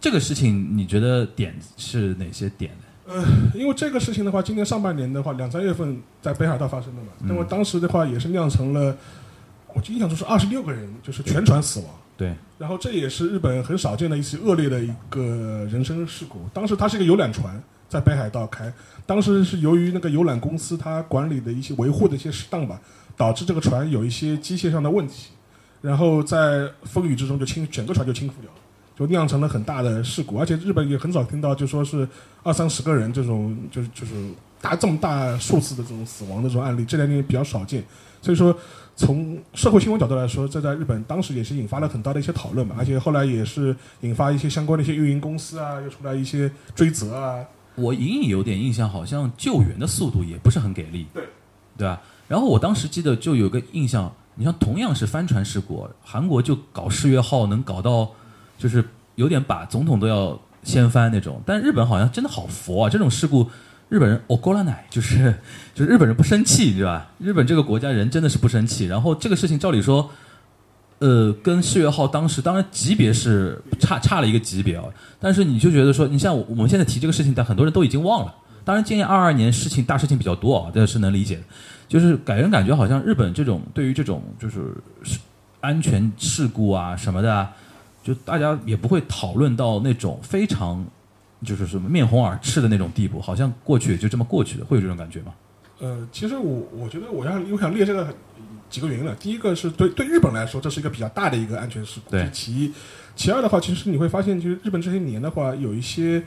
[0.00, 3.12] 这个事情你觉得点是哪些点呢？
[3.12, 8.96] 呃，因为这个事情的话，今年上半年的话，两三月份在北海道发生的嘛，那么当时的话也是酿成了，
[9.74, 11.88] 我印象中是二十六个人，就是全船死亡。
[12.16, 15.22] 对，然后这也是日本很少见的一起恶劣的一个
[15.70, 16.40] 人身事故。
[16.52, 18.72] 当时它是一个游览船在北海道开，
[19.04, 22.80] 当时是由于那个游览公司它管理的一些维护的一些失当吧，
[23.16, 25.30] 导致这个船有一些机械上的问题，
[25.80, 28.58] 然后在风雨之中就倾整个船就倾覆掉了。
[28.96, 32.08] 就酿成了很大的事故，而且日本也很少听到，就说是
[32.44, 34.12] 二三十个人这种，就是就是
[34.60, 37.82] 大这么大数字的这种死亡的这种案例，这两年比较少见。
[38.22, 38.56] 所以说，
[38.96, 47.44] 从社会新闻角度来说，这在日本当时也是引发了很大的一些讨论嘛，而且后来也是引发一些相关的一些运营公司啊，又出来一些追责啊。
[47.74, 51.24] 我隐隐有点印象，好像救援的速度也不是很给力，对
[51.76, 52.00] 对吧？
[52.28, 58.10] 然后我当时记得就有个印象，你像同样是帆船事故，韩国就搞世越号能搞到。
[58.56, 58.82] 就是
[59.16, 62.88] 有点把总统都要掀翻那种，但日本好像真的好佛啊！
[62.88, 63.50] 这种事故，
[63.88, 65.34] 日本人哦过了奶，就是
[65.74, 67.10] 就是日本人不生气，你知道吧？
[67.18, 68.86] 日本这个国家人真的是不生气。
[68.86, 70.10] 然后这个事情照理说，
[70.98, 74.84] 呃，跟世越号当时当然级别是差差了一个级别啊，
[75.20, 78.34] 但是你就觉得说，你像我们现在提这个事情，但很多人都已经忘了。
[78.64, 81.42] 当然，今年二二年事情大事情比较多啊，这是能理解的。
[81.86, 84.72] 就是给人感觉好像日本这种对于这种就是
[85.60, 87.52] 安全事故啊什么的啊。
[88.02, 90.84] 就大家也不会讨论到那种非常，
[91.42, 95.34] 就是什么面红耳赤的那种地步，好像过去也就这么过去的，会有这种感觉吗？
[95.80, 98.14] 呃，其实我我觉得我要我想列这个
[98.70, 99.14] 几个原因了。
[99.16, 102.30] 第一个是对对日本来说，这是一个比较大的一个安全事故，对。
[102.32, 102.72] 其一，
[103.16, 106.22] 其二的话，其实你会发现，就是日本这些年的话，有一些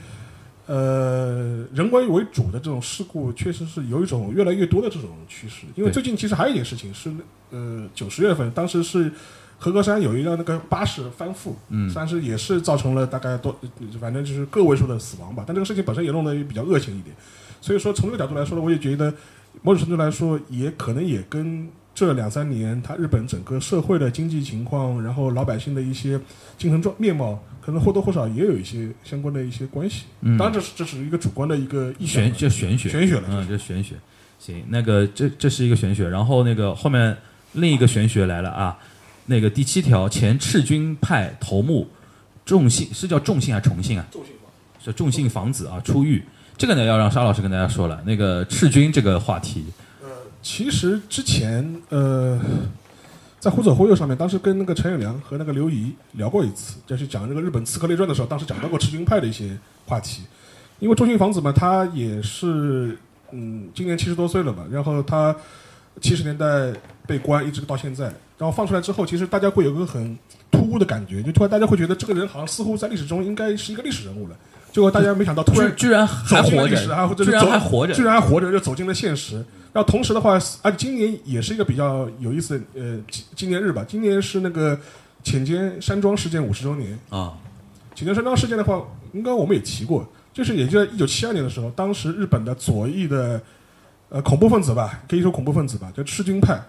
[0.66, 5.66] 呃人为为主的这种事故，确实是有一种越来越多的这种趋势。
[5.76, 7.10] 因为最近其实还有一件事情是，
[7.52, 9.12] 呃，九十月份，当时是。
[9.60, 13.56] 和歌山有一辆那个巴士翻覆，嗯，但是也是造成了大概多，
[14.00, 15.44] 反正就是个位数的死亡吧。
[15.48, 17.16] 但这个事情本身也弄得比较恶性一点，
[17.60, 19.12] 所以说从这个角度来说呢，我也觉得
[19.64, 26.20] 某种程度来说，也可能也跟这两三年他日本整个社会的经济情况，然后老百姓的一些
[26.56, 30.04] 精神状面貌，可能或多或少也有一些相关的一些关系。
[30.22, 33.96] 嗯，当然这是这是一个主观的一个意玄，就玄学，玄学了，嗯，这玄学。
[34.38, 37.18] 行，那个这这是一个玄学，然后那个后面
[37.54, 38.78] 另一个玄学来了啊。
[39.28, 41.88] 那个第七条，前赤军派头目
[42.46, 44.06] 重信是叫重信还是重信啊？
[44.10, 44.34] 重信
[44.84, 46.24] 是重信房子啊出狱，
[46.58, 48.02] 这个呢要让沙老师跟大家说了。
[48.06, 49.66] 那个赤军这个话题，
[50.02, 50.08] 呃，
[50.42, 52.40] 其实之前呃，
[53.38, 60.24] 在忽左忽右上面，当时跟那个陈友良和那个刘仪聊过一次，就是讲这个日本刺客列传的时候，当时讲到过赤军派的一些话题。
[60.80, 62.98] 因为重信房子嘛，他也是
[63.32, 65.36] 嗯，今年七十多岁了嘛，然后他
[66.00, 66.72] 七十年代
[67.06, 68.14] 被关，一直到现在。
[68.38, 70.18] 然后放出来之后，其实大家会有个很
[70.52, 74.36] 突兀的感觉，就突然大家会觉得这个人好像似乎在历史中应该是一个历史人物了。
[74.72, 79.36] 结果大家没想到，突然居然还活着，居然还活着，居然还活着，就走进了现实。
[79.74, 83.00] 然后同时的话，而且今年也是一个比较有意思的呃
[83.36, 83.84] 纪念日吧。
[83.88, 84.80] 今年是那个
[85.24, 87.34] 浅间山庄事件五十周年啊。
[87.96, 88.80] 浅间山庄事件的话，
[89.14, 93.42] 应该我们也提过，就是也就在一九七二年的时候，当时日本的左翼的
[94.10, 96.60] 呃恐怖分子吧，可以说恐怖分子吧，叫赤军派。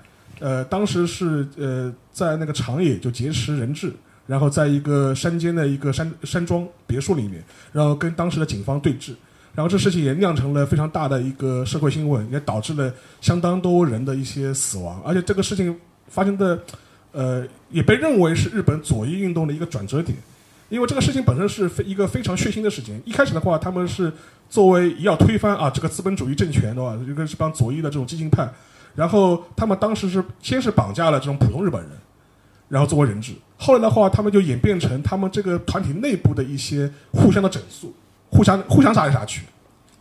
[0.41, 3.93] 呃，当时是呃在那个长野就劫持人质，
[4.27, 9.15] 然后在一个山间的一个山山庄别墅里面，然后跟当时的警方对峙，
[9.55, 15.75] 然后这事情也酿成了非常大的一个社会新闻，也导致了相当多人的一些死亡，而且这个事情
[16.09, 16.59] 发生的，
[17.13, 20.17] 呃，也被认为是日本左翼运动的一个转折点，
[20.69, 23.01] 因为这个事情本身是非一个非常血腥的事情。
[23.05, 24.13] 一开始的话，他们是
[24.49, 28.49] 作为要推翻啊这个资本主义政权的话，就跟是帮左翼的这种激进派。
[28.99, 31.91] 然后他们当时是先是绑架了这种普通日本人，
[32.69, 33.33] 然后作为人质。
[33.57, 37.95] 后来的话，他们就演变成他们这个团体内部的一些互相的整肃，
[38.29, 39.43] 互相互相杀来杀去，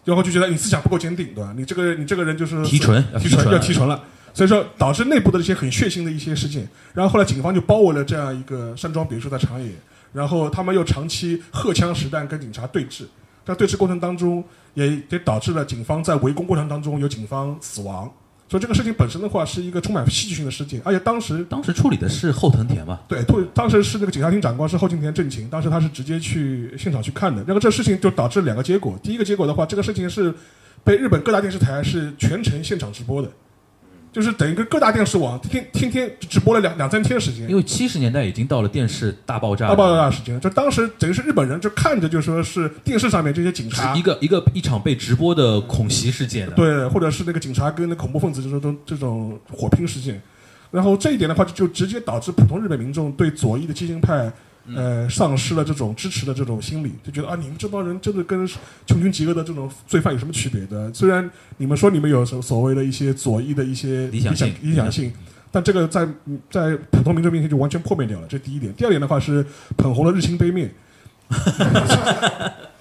[0.03, 1.53] 然后就觉得你思想不够坚定，对吧？
[1.55, 4.03] 你这个你这个人就是提纯，提纯要提纯了。
[4.33, 6.67] 所以说导致内部的这些很血腥的一些事件。
[6.95, 9.71] 然后后来警方就包围了这样一个山庄别墅在长野，
[10.11, 13.03] 然后他们又长期荷枪实弹跟警察对峙，
[13.45, 14.43] 在对峙过程当中
[14.73, 18.11] 也也导致了警方在围攻过程当中有警方死亡，
[18.49, 22.99] 所以这个事情本身的话是一个充满戏剧性的事情，而且当时当时处理的是后藤田嘛？
[23.07, 27.43] 对，当当时是那个警察厅长官是后藤田正晴，当时他是直接去现场去看的。
[27.45, 30.33] 那么这事情就导致两个结果，第一个结果的话，这个事情是
[30.83, 33.29] 被日本各大电视台是全程现场直播的，
[34.11, 37.55] 就是等于跟各大电视网天天天直播了两两三天时间因。
[37.55, 50.19] 为七十年代已经到了电视大爆炸，大爆炸时间，就当时等于是日本人就看着就说是电视上面这些警察是一个一个一场被直播的恐袭事件。，对，或者是那个警察跟那恐怖分子这种这种火拼事件，
[50.71, 54.31] 然后这一点的话，就就直接导致普通日本民众对左翼的激进派，
[54.75, 58.47] 呃，丧失了这种支持的这种心理，就觉得啊，你们这帮人真的跟
[58.85, 60.93] 穷凶极恶的这种罪犯有什么区别的？
[60.93, 65.11] 虽然你们说你们有所所谓的一些左翼的一些理想性理想性。
[65.49, 66.05] 但这个在
[66.51, 68.71] 在普通民众面前就完全破灭掉了，这是第一点。
[68.73, 69.43] 第二点的话是
[69.77, 70.69] 捧红了日清杯面，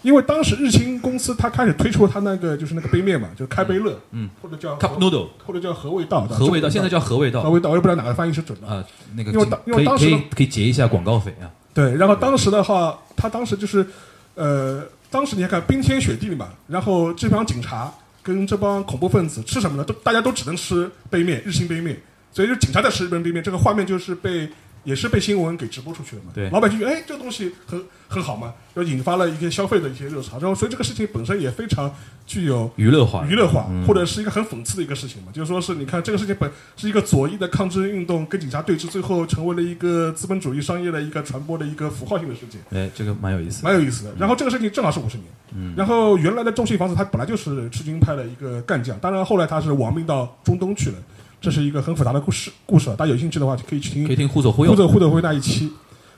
[0.03, 8.67] 因为当时日清公司他开始推出他那个就是那个杯面嘛，就是开杯乐，嗯，或者叫 Cup Noodle 或者叫和味道，和味道现在叫和味道和味道，我也不知道哪个翻译是准的。
[8.67, 8.85] 啊，
[9.15, 11.47] 那个因为当因为当时可以可以结一下广告费啊。
[11.77, 13.87] 对，然后当时的话，他当时就是，
[14.35, 19.85] 呃，当时你看冰天雪地嘛，然后这帮警察跟这帮恐怖分子吃什么呢？
[19.85, 21.95] 都大家都只能吃杯面，日清杯面，
[22.33, 24.49] 所以就警察在吃日本杯面，这个画面就是被
[24.87, 26.31] 也是被新闻给直播出去了嘛。
[26.35, 31.93] 对老百姓觉得哎，这个东西很很好嘛，就引发了一些消费的一些热潮，然后所以这个事情本身也非常
[32.25, 43.65] 具有娱乐化，娱乐化，嗯或者是一个很讽刺的一个事情嘛，就是说是你看这个事情本是一个左翼的抗争运动跟警察对峙，最后成为了一个资本主义商业的一个传播的一个符号性的事件，哎，这个蛮有意思。
[43.65, 44.15] 蛮有意思的。
[44.19, 50.99] 然后这个事情正好是五十年，嗯然后原来的中信房子它本来就是赤军派的一个干将，当然后来他是亡命到中东去了，
[51.47, 54.77] 这是一个很复杂的故事故事啊，大家有兴趣的话就可以去听可以听互走忽悠呼。
[54.77, 55.71] 者呼者辉那一期，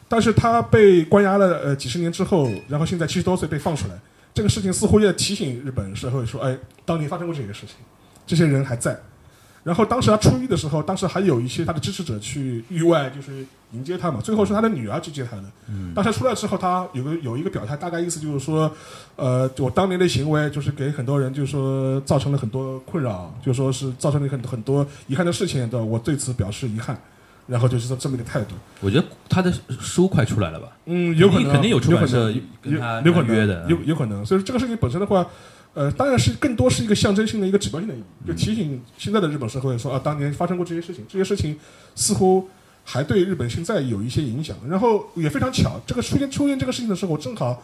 [0.08, 3.94] 但是他被关押了呃几十年之后，然后现在七十多岁被放出来，
[4.32, 6.56] 这个事情似乎也提醒日本社会说，哎，
[6.86, 7.76] 当年发生过这些事情，
[8.26, 8.98] 这些人还在。
[9.62, 15.44] 然后当时他出狱的时候，当时还有一些他的支持者去域外就是迎接他嘛，最后是他的女儿去接他的。
[15.68, 18.70] 嗯，当时出来之后，他有个有一个表态，大概意思就是说，
[19.16, 26.98] 呃，我当年的行为就是给很多人就是说造成了很多困扰，就说是造成了很很多遗憾的事情的，我对此表示遗憾。
[27.46, 28.54] 然后就是这么一个态度。
[28.82, 29.50] 我觉得他的
[29.80, 30.68] 书快出来了吧？
[30.84, 34.22] 嗯，有可能，肯定有出版社有跟他有可能约的有有可能。
[34.26, 35.26] 所以说这个事情本身的话，
[35.72, 41.58] 呃，当然是更多是一个象征性的一个指标性的意义，就提醒现在的日本社会说啊，当年发生过这些事情，这些事情
[41.94, 42.46] 似乎
[42.90, 44.56] 还对日本现在有一些影响。
[44.66, 47.62] 然后也非常巧，这个出现出现这个事情的时候，我正好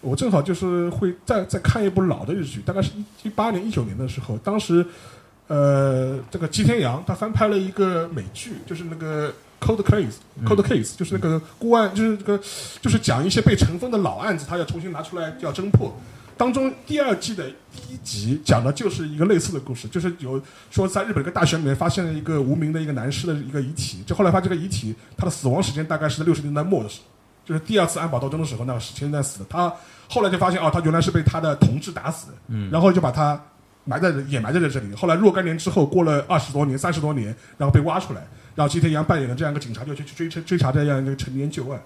[0.00, 4.86] 我正好就是会再再看一部老的日剧，大概是一一八年一九年的时候，当时
[5.48, 10.14] 呃，这个吉田洋他翻拍了一个美剧，就是那个 Cold Case。
[10.46, 12.40] Cold Case 就是那个孤案，就是这个，
[12.80, 15.92] 就是讲一些被尘封的老案子，他要重新拿出来要侦破。
[16.40, 27.04] 当中第二季的第一集讲的就是一个类似的故事，就是有说在日本一个大学里面发现了一个无名的一个男尸的一个遗体，就后来发现这个遗体他的死亡时间大概是在六十年代末的时候，
[27.44, 29.44] 就是第二次安保斗争的时候，那个时间在死的。
[29.50, 29.70] 他
[30.08, 33.38] 后来就发现哦，他原来是被他的同志打死的，嗯，然后就把他
[33.84, 34.94] 埋在掩埋在这里。
[34.94, 41.78] 后来若干年之后，过了二十多年、三十多年，然后被挖出来，然后吉田洋扮演的这样一个警察就去去追追追查这样一个陈年旧案。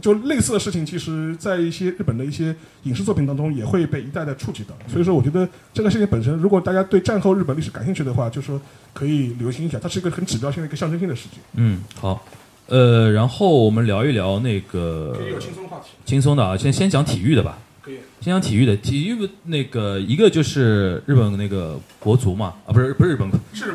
[0.00, 4.74] 就类似的事情，其实，在一些日本的一些影视作品当中，也会被一代代触及到。
[4.88, 8.60] 所以说，我觉得这个事情本身，如果大家对战后日本历史感兴趣的话，就说
[8.94, 12.24] 可以留心一下，它是一个很指标性的一个象征性的事情，嗯，好，
[12.68, 15.90] 呃，然后我们聊一聊那个可以有轻松话题。
[16.06, 17.58] 轻松的啊，先先讲体育的吧。
[17.82, 17.96] 可以。
[18.20, 23.66] 先讲体育的，体育那个一个就是日本那个国足嘛，啊不是不是日本，是，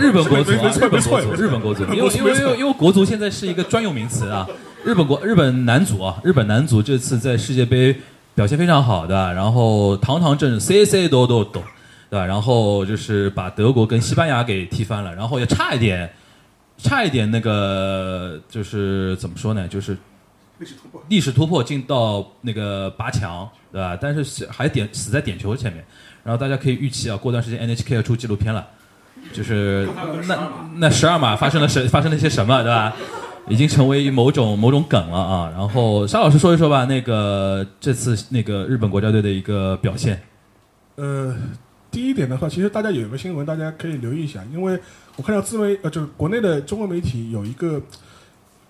[0.00, 4.48] 日本国足日本国足，日本国足，因为日本国足 因为因为因为国足现在是一个专有名词啊，
[4.84, 7.96] 日本国日本男足啊，日本男足这次在世界杯
[8.34, 11.62] 表现非常好的，然后堂堂正正 C C 都都都，
[12.10, 12.26] 对吧？
[12.26, 16.12] 然后就是把德国跟西班牙给踢翻了，然后也差一点，
[16.78, 19.96] 差一点那个就是怎么说呢，就是
[20.58, 21.04] 历史突破。
[21.08, 23.96] 历史突破进到那个八强，对吧？
[24.00, 25.84] 但是还点死在点球前面，
[26.24, 28.66] 然后大家可以预期啊，过段时间 NHK 要出纪录片了，
[29.32, 29.88] 就是
[30.26, 30.38] 那
[30.78, 32.92] 那十二码发生了什发生了些什么，对吧？
[33.48, 35.50] 已经成为某种某种梗了啊。
[35.50, 40.22] 然后沙老师说一说吧，那个这次那个日本国家队的一个表现，
[40.96, 41.34] 呃，
[41.90, 44.78] 第一点的话，其实大家有一个新闻，大家可以留意一下，因为
[45.16, 47.80] 我看到自媒呃，就是国内的中文媒体有一个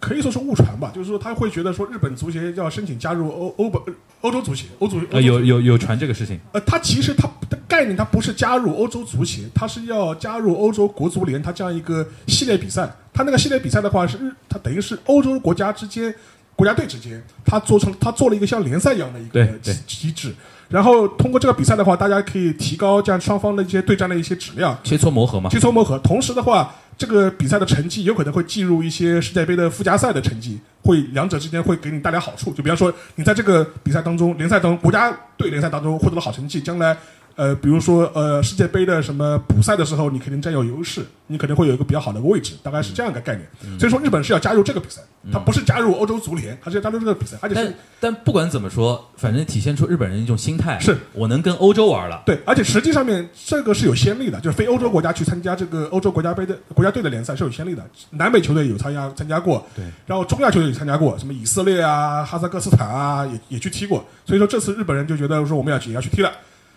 [0.03, 3.81] 可以说是误传吧，就是说他会觉得说日本足协要申请加入欧欧本
[4.21, 12.93] 欧洲足协，欧足呃，有有有传这个事情，呃，他其实他的概念他不是加入欧洲足协，他是要加入欧洲国足联，他这样一个系列比赛。
[13.15, 16.13] 他那个系列比赛的话是日，他等于是欧洲国家之间
[16.57, 20.35] 国家队之间，他做成他做了一个像联赛一样的一个机机制，
[20.69, 25.49] 然后通过这个比赛的话，大家可以提高这样双方的一些对战的一些质量，切磋磨合嘛。
[25.49, 25.99] 切磋磨合。
[25.99, 32.53] 同时的话，这个比赛的成绩有可能会进入一些世界杯的附加赛的成绩，会两者之间会给你带来好处。
[32.53, 36.97] 就比方说，你在这个比赛当中，联赛当中，国家队联赛当中获得了好成绩，将来。
[37.35, 43.79] 呃，比如说，呃，世界杯的什么补赛的时候，你肯定占有优势，你肯定会有一个比较好的位置，大概是这样一个概念。
[43.79, 45.01] 所以说，日本是要加入这个比赛，
[45.33, 52.23] 它不是加入欧洲足联，它是要加入这个比赛，而且是但但不管怎么说，反正体现出日本人一种心态，是我能跟欧洲玩了。
[52.27, 57.83] 对，而且实际上面这个是有先例的，就是非欧洲国家去参加这个欧洲国家杯的国家队的联赛是有先例的。
[58.11, 64.05] 南美球队有参加参加过，对，然后中亚球队也参加过，什么以色列啊、哈萨克斯坦啊，也也去踢过。
[64.27, 66.31] 所以说这次日本人就觉得说我们要也要去踢了。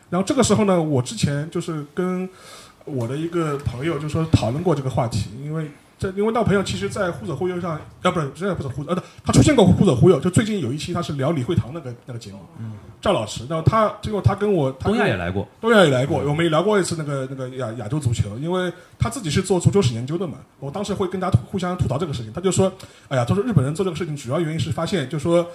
[0.09, 2.27] 然后这个时候呢，我之前就是跟
[2.85, 22.71] 我的一个朋友就说讨论过这个话题，因为这因为那朋友其实，在忽左忽右上，啊不是，真的不是忽呃，他出现过忽左忽右，就最近有一期他是聊李惠堂那个那个节目，嗯，赵老师，然后他最后他跟我他东亚也来过，东亚也来过，我们也聊过一次那个那个亚亚洲足球，因为他自己是做足球史研究的嘛，我当时会跟他互相吐槽这个事情，他就说，
[23.07, 25.47] 哎呀，他说日本人做这个事情主要原因是发现，就说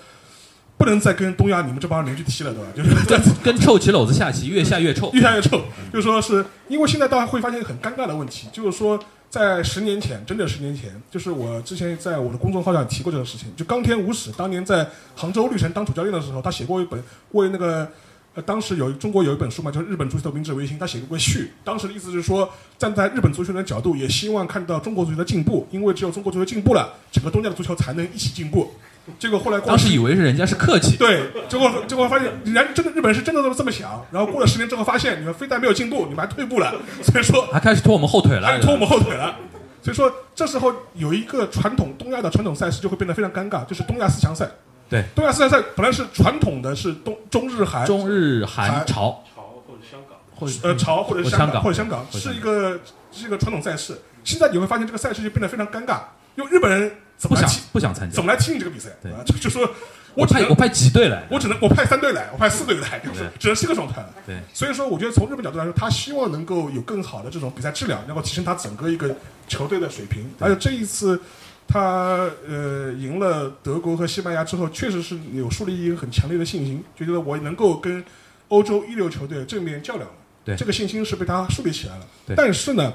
[0.81, 2.71] 不能再跟东亚你们这帮人去踢了，对吧？
[2.75, 5.11] 就是跟跟臭棋篓子下棋，越下越臭。
[5.13, 5.61] 越下越臭。
[5.93, 17.03] 就是说是因为现在大家会发现一个很尴尬的问题，就是说在十年前，真的十年前，就是我之前在我的公众号上提过这个事情，就冈田武史当年在杭州绿城当主教练的时候，他写过一本
[17.33, 17.87] 为那个。
[18.33, 21.51] 呃，当时有中国有一本书嘛，就是《日本足球的明治维新》，他写过个序。
[21.65, 28.73] 当时的意思是说，站在日本足球的角度，也希望看到中国足球的进步，因为只有中国足球进步了，整个东亚的足球才能一起进步。
[29.19, 34.05] 结果后来当时以为是人家是客气，对，结果结果发现，人家真的日本人是真的这么想。
[34.11, 36.73] 然后过了十年之后，发现你们非但没有进步，你们还退步了。
[37.03, 39.35] 所以说，还开始拖我们后腿了，还拖我们后腿了。
[39.83, 44.49] 所以说，这时候有一个传统东亚的传统赛事就会变得非常尴尬，就是东亚四强赛。
[44.89, 52.79] 对，东亚四强赛本来是传统的是东中日韩中日韩朝朝，或者香港或者呃朝或者香港或者香港是一个
[53.11, 53.99] 是一个传统赛事。
[54.23, 56.01] 现在你会发现这个赛事就变得非常尴尬，
[56.37, 58.25] 因为日本人怎不想不想参加怎。
[58.25, 58.89] 么来踢你这个比赛？
[59.03, 59.19] 对吧？
[59.27, 59.69] 就 就说
[60.15, 64.09] 我只能我派我派几队来，我只能我派三队来，我派四队来， 就是对只能是这个状态了。
[64.27, 69.15] 对所以说，我觉得从日本角度来说，他希望能够有更好的这种比赛质量，能够提升他整个一个
[69.47, 70.31] 球队的水平。
[70.39, 71.21] 而且这一次，
[71.69, 78.03] 他呃赢了德国和西班牙之后，确实是有树立一个很强烈的信心，就觉得我能够跟
[78.49, 80.15] 欧洲一流球队正面较量了。
[80.43, 82.07] 对这个信心是被他树立起来了。
[82.27, 82.95] 对但是呢。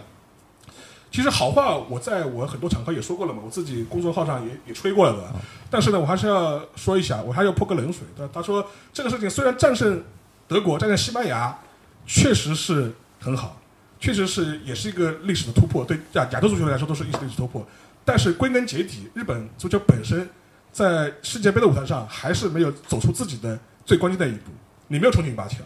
[1.12, 5.34] 其实好话我在我很多场合也说过了嘛，我自己公众号上也也吹过了的。
[5.70, 8.04] 但是呢，我还是要说一下，我还要泼个冷水。
[8.18, 10.04] 他他说这个事情虽然战胜
[10.48, 11.58] 德国、战胜西班牙，
[12.06, 13.58] 确实是很好，
[14.00, 17.66] 确实是也是一个历史的突破，对亚亚洲足球来说都是历史历史突破。
[18.04, 20.30] 但是归根结底，日本足球本身
[20.72, 24.52] 在世界杯的舞台上还是没有走出自己的最关键的一步。
[24.88, 25.62] 你没有冲进八强，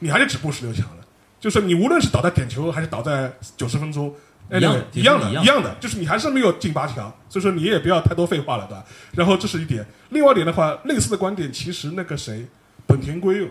[0.00, 1.01] 你还是止步十六强了。
[1.42, 4.14] 就是你无论是倒在点球，还是倒在九十分钟，
[4.48, 5.42] 哎一样对一样的，一样。
[5.42, 8.84] 一样的，就是你还是没有进八强，所以说你也不要太多废话了，对吧？
[9.10, 12.46] 然后这是一点，另外一点的话，类似的观点其实那个谁，
[12.86, 13.48] 本田圭佑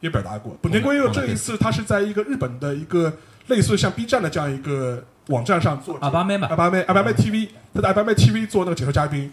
[0.00, 0.54] 也表达过。
[0.60, 3.10] 本田圭佑这一次他是在一个日本的一个
[3.46, 6.48] 类似像 B 站的这样一个网站上做阿巴妹嘛。
[6.50, 9.32] 阿，巴妹阿巴妹 TV，他在阿巴妹 TV 做那个解说嘉宾，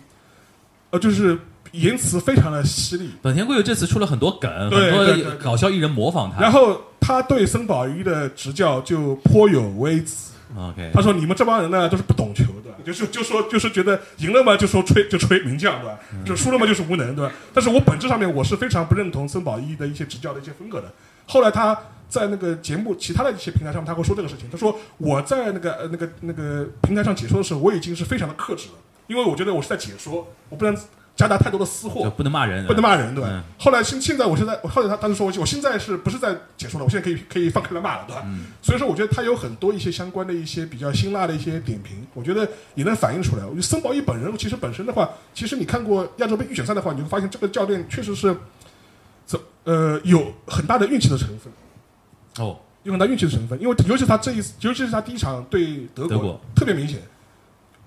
[0.91, 1.38] 呃，就是
[1.72, 6.41] 言辞非常的犀利，本田圭佑这次出了很多梗，很多搞笑艺人模仿他。
[6.41, 10.34] 然后他对森保一的执教就颇有微词。
[10.57, 15.99] OK，他说：“你们这帮人呢，都是不懂球的，就是就说就是觉得赢了嘛，就说吹就吹名将，对吧？
[16.26, 17.32] 就输了嘛，就是无能，对吧？
[17.53, 20.91] 但是我本质上面我是非常不认同森保一的一些执教的一些风格的。
[21.28, 24.49] 后来他在那个节目其他的一些平台上，他会说这个事情。
[24.51, 28.74] 他说我在那个呃那个那个平台上解说的时候，我已经是非常的克制了，
[29.05, 30.76] 因为我觉得我是在解说，我不能
[31.20, 33.30] 夹杂太多的私货，不能骂人，不能骂人，对吧？
[33.30, 36.86] 嗯后来现现在我现在，后来他当时说，我我现在是不是在解说了？
[36.86, 38.26] 我现在可以可以放开了骂了，对吧？
[38.61, 43.43] 所以说，我觉得他有很多一些相关的一些比较辛辣的一些点评，我觉得也能反映出来。
[43.43, 48.34] 我觉得森保一本人其实本身的话，其实你看过亚洲杯预选赛的话，你会发现这个教练确实是，
[49.26, 51.51] 怎呃有很大的运气的成分。
[52.38, 57.01] 哦，有很大运气的成分，因为尤其是他这一次，尤其是他第一场对德国，德国特别明显，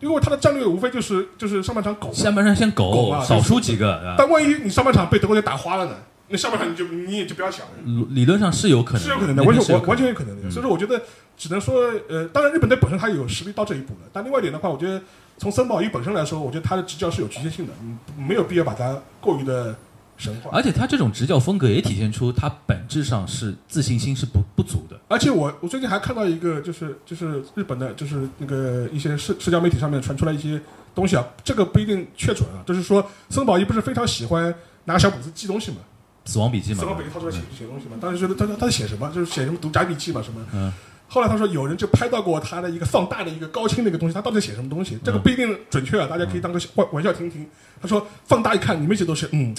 [0.02, 5.92] 因为他的战略无非就是就是上半场狗，下半场先狗嘛狗少输几个，但万一你上半场被德国队打花了呢？
[6.28, 10.50] 那下半场你就你也就不要想了，理理论上是有可能，是有可能的，完全完完全有可能的。
[10.50, 11.00] 所以说，我觉得
[11.36, 14.98] 只能说，呃，当然日本队本身他有实力到这一步了，但另外一点的话，我觉得
[15.36, 19.76] 从森保一本身来说，我觉得他的执教是有局限性的，嗯，没有必要把它过于的
[20.22, 20.50] 神话。
[20.52, 24.96] 而且他这种执教风格也体现出他本质上是自信心是不不足的。
[25.08, 30.60] 而且我我最近还看到一个，就是就是日本的，就是那个一些社社交媒体上面传出来一些
[30.94, 32.62] 东西啊，这个不一定确准啊。
[32.64, 34.54] 就是说，森宝一不是非常喜欢
[34.84, 35.78] 拿小本子记东西嘛？
[36.24, 37.96] 死亡笔记嘛死，亡笔记掏出来写写东西嘛？
[38.00, 39.10] 当时觉得他他他在写什么？
[39.12, 40.40] 就是写什么读宅笔记嘛什么？
[40.52, 40.72] 嗯。
[41.08, 44.98] 后来他说有人就拍到过他的一个放大的一个高清的一个东西，他到底写什么东西？
[45.04, 47.46] 这个不一定准确啊，大家可以当个玩玩笑听听。
[47.82, 49.54] 他说放大一看，里面写都是嗯，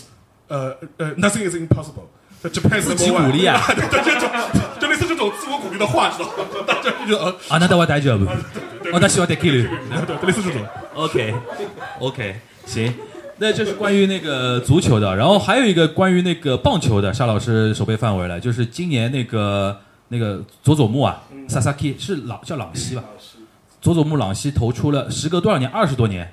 [0.53, 2.05] 呃呃，nothing is impossible。
[2.43, 4.29] 自己鼓励啊对 对，这种
[4.77, 6.43] 就类似这种自我鼓励的话，知道吗？
[6.67, 8.27] 大家就觉得呃，啊，那我大丈夫，
[8.93, 9.69] 我大希望得 kill you。
[10.05, 10.61] 对对，类似这种。
[10.93, 11.33] OK
[11.99, 12.35] OK，
[12.65, 12.93] 行，
[13.37, 19.79] 那这是关于那个足球的，然后还有一个关于那个棒球的，沙老师手背范围了，就是今年那个
[20.09, 23.03] 那个佐佐木啊，Sasaki 是朗叫朗西吧？
[23.81, 25.69] 佐佐木朗西投出了时隔多少年？
[25.71, 26.29] 二十多年。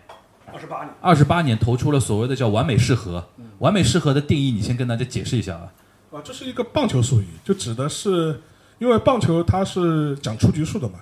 [0.53, 0.89] 二十八年。
[1.01, 3.25] 二十八年投出了所谓的叫完美适合，
[3.61, 5.73] 完美适合的定义，你先跟大家解释一下啊。
[6.13, 8.41] 啊，这是一个棒球术语，就指的是，
[8.79, 10.95] 因为棒球它是讲出局数的嘛，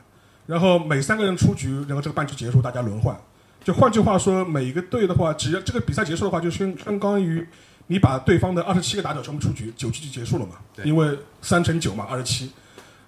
[0.45, 3.17] 然后每三个人出局，然后这个半局结束，大家轮换。
[3.65, 7.47] 就换句话说，每一个队的话，只要这个比赛结束的话，就相相当于
[7.87, 10.57] 你把对方的二十七个打者全部出局，九局就结束了嘛。
[10.75, 12.51] 对因为三乘九嘛，二十七。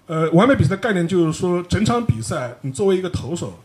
[0.07, 3.59] 呃，完美比赛的概念就是说，整场比赛你作为一个投手，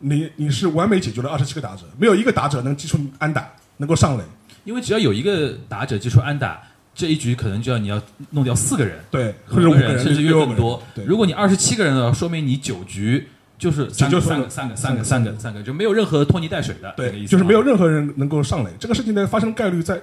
[0.00, 4.24] 你你是完美解决了二十七个打者，没有一个打者能击出安打，能够上垒。
[4.64, 6.60] 因为只要有一个打者接触安打，
[6.94, 8.00] 这一局可能就要你要
[8.30, 8.98] 弄掉四个人。
[9.10, 10.82] 对，或者五个人，甚至越更多。
[10.94, 13.26] 对，如果你二十七个人的话，说明你九局
[13.58, 17.24] 就是三个就就三个三个三个三个三个，就没有任何拖泥带水的对。
[17.26, 18.70] 就是没有任何人能够上垒。
[18.78, 20.00] 这个事情的发生概率在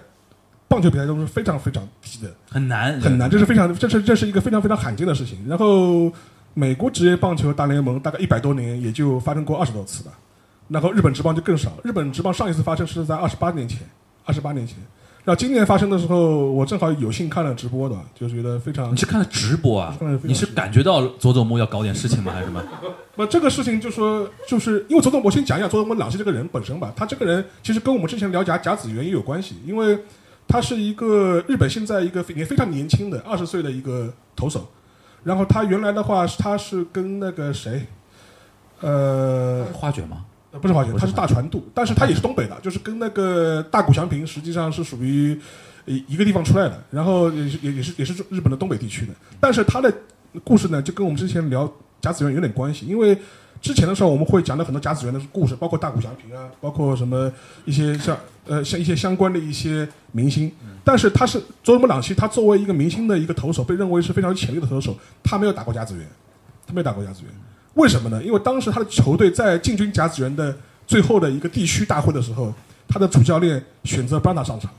[0.68, 5.38] 棒球比赛中是非常非常低的，很难很难，这是非常，这是这是一个非常非常罕见的事情。
[5.48, 6.12] 然后
[6.54, 10.12] 美国职业棒球大联盟大概一百多年也就发生过二十多次吧，
[10.68, 11.72] 然后日本职棒就更少。
[11.84, 13.80] 日本职棒上一次发生是在二十八年前，
[14.28, 14.78] 二十八年前。
[15.26, 22.32] 然后今年发生的时候，我正好有幸看了直播的，就觉得非常你是看了直播啊你是感觉到佐佐木要搞点事情吗？
[22.32, 22.64] 还是什么？
[23.14, 26.94] 不，这个事情就说，就是因为佐藤，我先讲一下佐佐木老师这个人本身吧。
[26.96, 30.00] 他这个人其实跟我们之前聊甲甲子园也有关系，因为
[30.48, 34.66] 他是一个日本现在一个也非常年轻的二十岁的一个投手。
[35.26, 37.86] 然后他原来的话，他是跟那个谁，
[38.80, 40.24] 呃，花卷吗？
[40.52, 45.40] 呃不是滑雪，他是大船渡，但是他也是东北的，就是跟那个大谷翔平实际上是属于
[45.86, 49.94] 一一个地方出来的，然后也是也也是也是日本的东北地区的，但是他的
[50.44, 51.72] 故事呢，就跟我们之前聊
[52.02, 53.18] 甲子园有点关系，因为
[53.60, 57.32] 之前的时候我们会讲到很多甲子园的故事，包括大谷翔平啊，包括什么
[57.66, 60.52] 一些像呃像一些相关的一些明星，
[60.84, 66.06] 但是他是佐佐木朗希，他作为一个明星的一个投手，被认为是非常有潜力的投手，他没有打过甲子园，
[66.68, 67.32] 他没有打过甲子园。
[67.78, 68.22] 为什么呢？
[68.24, 70.56] 因为当时他的球队在进军甲子园的
[70.88, 72.52] 最后的一个地区大会的时候，
[72.88, 74.72] 他的主教练选择班纳上场。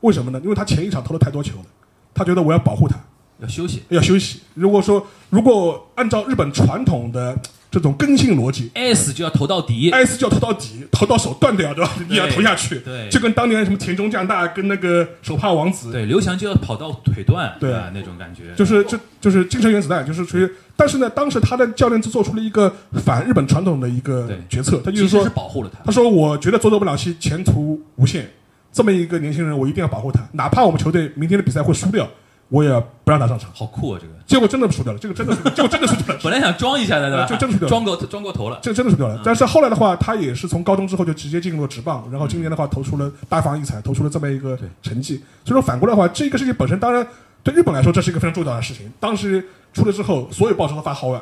[0.00, 0.40] 为什么呢？
[0.42, 1.64] 因为他前一场投了太多球了，
[2.12, 2.96] 他觉得我要保护他，
[3.40, 3.82] 要休息。
[3.88, 4.40] 要休息。
[4.54, 7.36] 如果说如果按照日本传统的
[7.70, 11.90] 这种根性逻辑 S 就要投到底，，S 就要投到底，投到手断掉，对吧？
[12.08, 17.90] 你要投下去，对就跟当年什么田中将大跟那个手帕王子对，刘翔就要跑到腿断，对啊？
[17.92, 18.54] 那种感觉。
[18.54, 20.48] 就是就就是精神原子弹，就是属于。
[20.76, 22.72] 但是呢，当时他的教练就做出了一个
[23.04, 25.92] 反日本传统的一个决策，他就是说是，保护了他他。
[25.92, 28.28] 说我觉得佐佐木朗希前途无限，
[28.72, 32.08] 这么一个年轻人，我一定要保护他，哪怕我们球队明天的比赛会输掉，
[32.48, 32.70] 我也
[33.04, 33.50] 不让他上场。
[33.54, 34.00] 好酷啊！
[34.00, 37.26] 这个结果真的输掉了，这个真的输，结 果真的输掉了，本来想装一下的，对吧？
[37.26, 38.58] 就真的输掉了装过装过头了。
[38.62, 39.20] 这个真的输掉了。
[39.24, 45.16] 但是后来的话，他也是从高中之后就直接进入了职棒，然后今年的话投出了大放异彩，投出了这么一个成绩。
[45.44, 47.06] 所以说反过来的话，这个事情本身当然
[47.42, 48.90] 对日本来说这是一个非常重要的事情。
[49.00, 51.20] 当时出了之后，所有报纸都发好啊，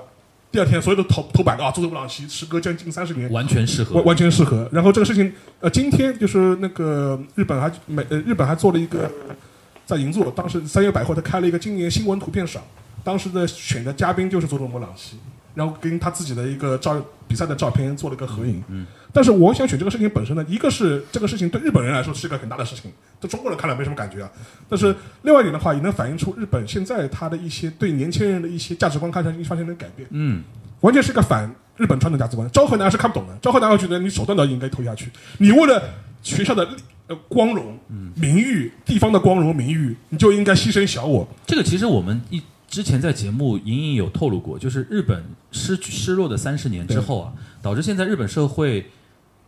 [0.51, 4.69] 第二天所有的头头版啊，佐佐木朗希时隔将近三十年完全适合完完全适合。
[4.71, 9.11] 然后这个事情，呃，今天就是那个日本还美呃日本还做了一个
[9.85, 12.63] 在银座，当时三月百货他开了一个今年新闻图片赏，
[13.05, 15.17] 当时的选的嘉宾就是佐佐木朗希，
[15.55, 18.63] 然后跟他自己的一个照比赛的照片做了一个合影。
[18.69, 18.87] 嗯。
[19.15, 24.31] 但是我想选这个事情本身呢，一个是这个事情对日本人来说是一个很大的事情，对中国人看来没什么感觉啊。
[24.71, 30.09] 但是另外一点的话，也能反映出日本现在他的一些对年轻人的一些价值观看上去发生了改变。
[30.13, 30.43] 嗯，
[30.81, 32.51] 完全是个反日本传统价值观。
[32.51, 35.83] 昭和男是看不懂的，昭和男会觉得你手段都应该投下去，你为了
[36.23, 36.67] 学校的
[37.09, 41.29] 呃光荣、嗯名誉、地方的光荣名誉，你就应该牺牲小我。
[41.47, 48.87] 这个其实我们一之前在节目隐隐有透露过，就是日本失去失落的三十年之后啊，导致现在日本社会，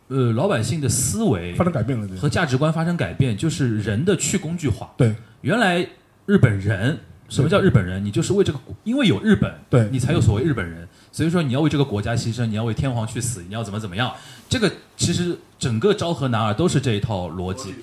[0.09, 4.93] 呃，老百姓的思维发生改变了，和价值观发生改变，就是人的去工具化。
[4.95, 5.87] 对原来
[6.27, 8.03] 日本人，什么叫日本人？
[8.03, 10.87] 你就是为这个，因为有日本，对你才有所谓日本人。
[11.15, 14.11] 所以说你要为这个国家牺牲，你要为天皇去死，你要怎么怎么样？
[14.49, 17.73] 这个其实整个昭和男儿都是这一套逻辑。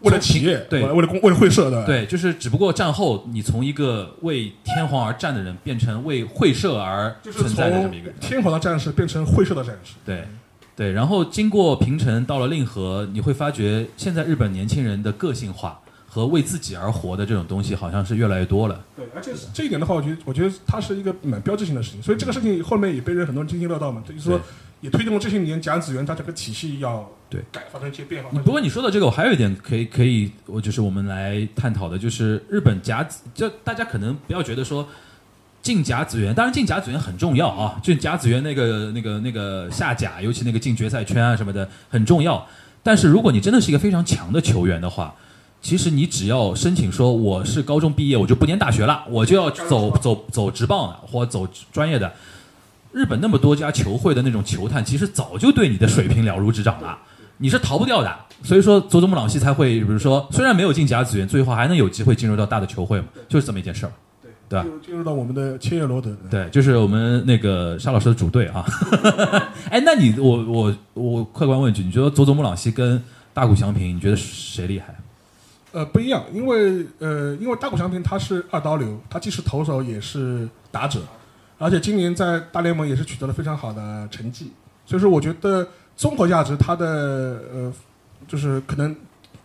[0.00, 8.14] 为了企业，对为了公为了会社的，对，就是只不过战后你从一个为天皇而战的人，变成为会社而存在的这么一个人。
[8.20, 9.94] 天皇的战士变成会社的战士。
[10.04, 10.28] 对，
[10.76, 15.80] 对，然后经过平成到了令和，你会发觉现在日本年轻人的个性化
[16.14, 18.84] 和为自己而活的这种东西，好像是越来越多了。
[18.94, 24.38] 对，而且这一点的话，我觉得我觉得它是一个蛮标志性的事情，所以这个事情后面也被人很多人津津乐道嘛，就是说
[24.82, 28.28] 也推动了这些年甲子园它这个体系要对改发生一些变化。
[28.30, 34.86] 你不过你说的这个，我还有一点可以可以，我就是我们来探讨的，就是日本甲子，就大家可能不要觉得说
[35.62, 42.46] 进甲子园，当然进甲子园很重要啊，进甲子园那个那个那个下甲，尤其那个进决赛圈啊什么的很重要。
[42.82, 45.14] 但是如果你真的是一个非常强的球员的话，
[45.62, 52.12] 其实你只要申请说我是高中毕业，我就不念大学了，我就要走走走职棒的或走专业的。
[52.92, 56.98] 日本那么多家球会的那种球探，其实早就对你的水平了如指掌了，
[57.38, 58.12] 你是逃不掉的。
[58.42, 63.92] 所以说，佐佐木朗希才会，比如说，虽然没有进甲子园，最后还能有机会进入到大的球会嘛，就是这么一件事儿。
[64.48, 68.66] 对吧进入进入到我们的千叶罗德，对，就是我们那个沙老师的主队啊。
[69.70, 73.02] 哎，那你我我我客观问一句，你觉得佐佐木朗希跟
[73.32, 74.94] 大谷翔平，你觉得谁厉害？
[75.72, 81.00] 呃，不一样，因为呃，因为大谷翔平他是二刀流，他既是投手也是打者，
[81.58, 84.52] 而且今年在大联盟也是取得了非常好的成绩，
[84.84, 85.66] 所以说我觉得
[85.96, 87.72] 综合价值他的呃，
[88.28, 88.94] 就是可能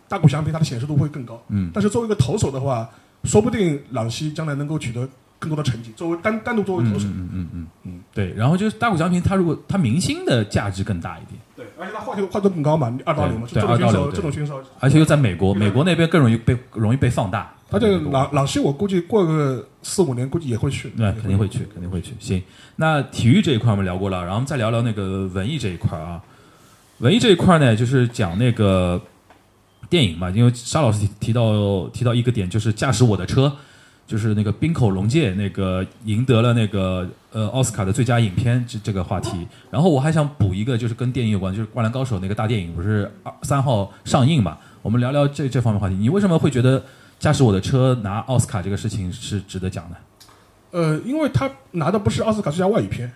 [0.06, 2.88] 大谷翔平他的显示度会更高，嗯，但是作为一个投手的话，
[3.24, 5.08] 说不定朗西将来能够取得
[5.38, 8.32] 更多的成绩，作为单单独作为投手，嗯嗯嗯嗯嗯，对。
[8.34, 11.37] 然后就是大谷翔平，他如果他明星的价值更大一点，对，
[11.78, 17.54] 而且他话题话题更高嘛，二到零嘛，对这种选手这种选手，而且又在美国，美国那边更容易被容易被放大。
[17.70, 22.14] 他这个朗朗希我估计过个四五年估计也会去，对，肯定会去，肯定会去。
[22.18, 22.42] 行，
[22.76, 26.20] 那体育这一块我们聊过了，然后我们再聊聊那个文艺这一块啊。
[26.98, 29.00] 文艺这一块呢，就是讲那个
[29.90, 33.54] 电影嘛，因为沙老师提提到提到一个点，就是驾驶我的车，
[34.08, 39.46] 就是那个冰口龙介那个赢得了那个呃奥斯卡的最佳影片这这个话题。
[39.70, 44.56] 然后我还想补一个，就是跟电影有关，就是《灌篮高手》那个大电影不是二三号上映嘛？
[44.80, 45.94] 我们聊聊这这方面话题。
[45.94, 46.82] 你为什么会觉得
[47.18, 49.96] 驾驶我的车拿奥斯卡这个事情是值得讲的？
[50.70, 53.12] 呃，因为他拿的不是奥斯卡最佳外语片，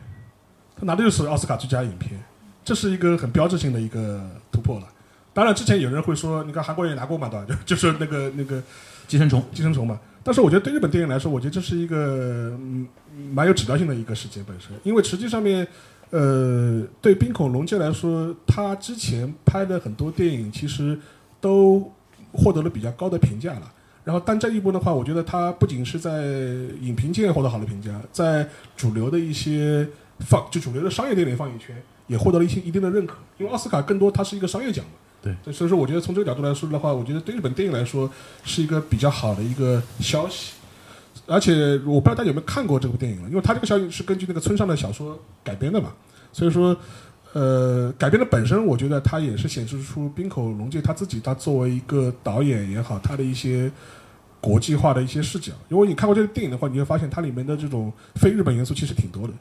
[0.79, 2.23] 他拿的就是奥斯卡最佳影片，
[2.63, 4.21] 这是一个很标志性的一个
[4.51, 4.87] 突破了。
[5.33, 7.47] 当然，之前有人会说，你看韩国人也拿过嘛，对吧？
[7.65, 8.63] 就就是那个那个
[9.09, 9.43] 寄生虫。
[9.55, 9.99] 寄生虫嘛。
[10.25, 12.87] 但是我觉得对日本电影来说，我觉得这是一个嗯
[13.33, 15.67] 蛮有指标性的一个事件本身，因为实际上面，
[16.11, 20.99] 呃，对滨口龙介来说，他之前拍的很多电影其实
[21.41, 21.91] 都
[22.33, 23.73] 获得了比较高的评价了。
[24.05, 26.25] 然后，但这一部的话，我觉得它不仅是在
[26.81, 29.87] 影评界获得好的评价，在主流的一些
[30.19, 33.19] 放就主流的商业电影放映圈也获得了一些一定的认可。
[33.39, 34.93] 因为奥斯卡更多它是一个商业奖嘛，
[35.23, 38.11] 对，所以说我觉得从这个角度来说的话，我觉得对日本电影来说
[38.45, 40.53] 是一个比较好的一个消息。
[41.27, 45.93] 而且我不知道大家有没有看过这部电影，因为它这个消息是根据那个村上的小说改编的嘛，
[46.33, 46.77] 所以说。
[47.35, 53.73] 呃，改编的本身，我觉得它也是显示出滨口龙介他自己，他作为一个导演也好，他的一些
[54.39, 55.51] 国际化的一些视角。
[55.71, 59.33] 如果你看过这个电影的话，你会发现它里面的这种非日本元素其实挺多的。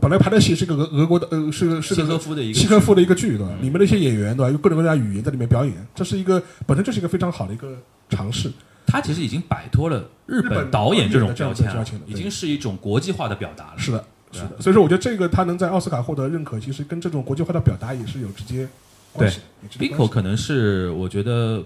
[0.00, 3.52] 它本来拍的戏是个俄俄国的，呃，是个是契个诃夫的一个契诃夫的一个剧，对吧？
[3.60, 4.50] 里面的一些演员，对吧？
[4.50, 7.76] 用各种各样的语言在里面表演，这是一个本身就是一个非常好的一个
[8.08, 8.50] 尝试。
[8.86, 13.74] 他其实已经摆脱了日日本本导演这种标签了导演的这样的标签了，已经是一种国际化的表达了。
[13.76, 14.60] 是的，对是的。
[14.60, 18.66] 所以说，我觉得这个他能在奥斯卡获得认可，其实跟这种国际化的表达也是有直接
[19.12, 19.40] 关系。
[19.62, 21.62] 有直接 b i 关 c 系可能是我觉得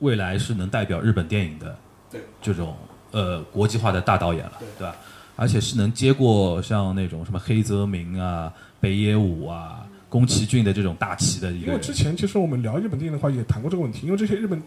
[0.00, 1.78] 未来是能代表日本电影的
[2.10, 2.76] 对这种
[3.12, 4.94] 呃国际化的大导演了，对对吧？
[5.40, 11.94] 而且是能接过像那种什么黑泽明啊、北野武啊、宫崎骏的这种大旗的一个因为之。
[11.94, 14.06] 前其实我们聊日本电影的话，也谈过这个问题。
[14.06, 14.62] 因为这些日本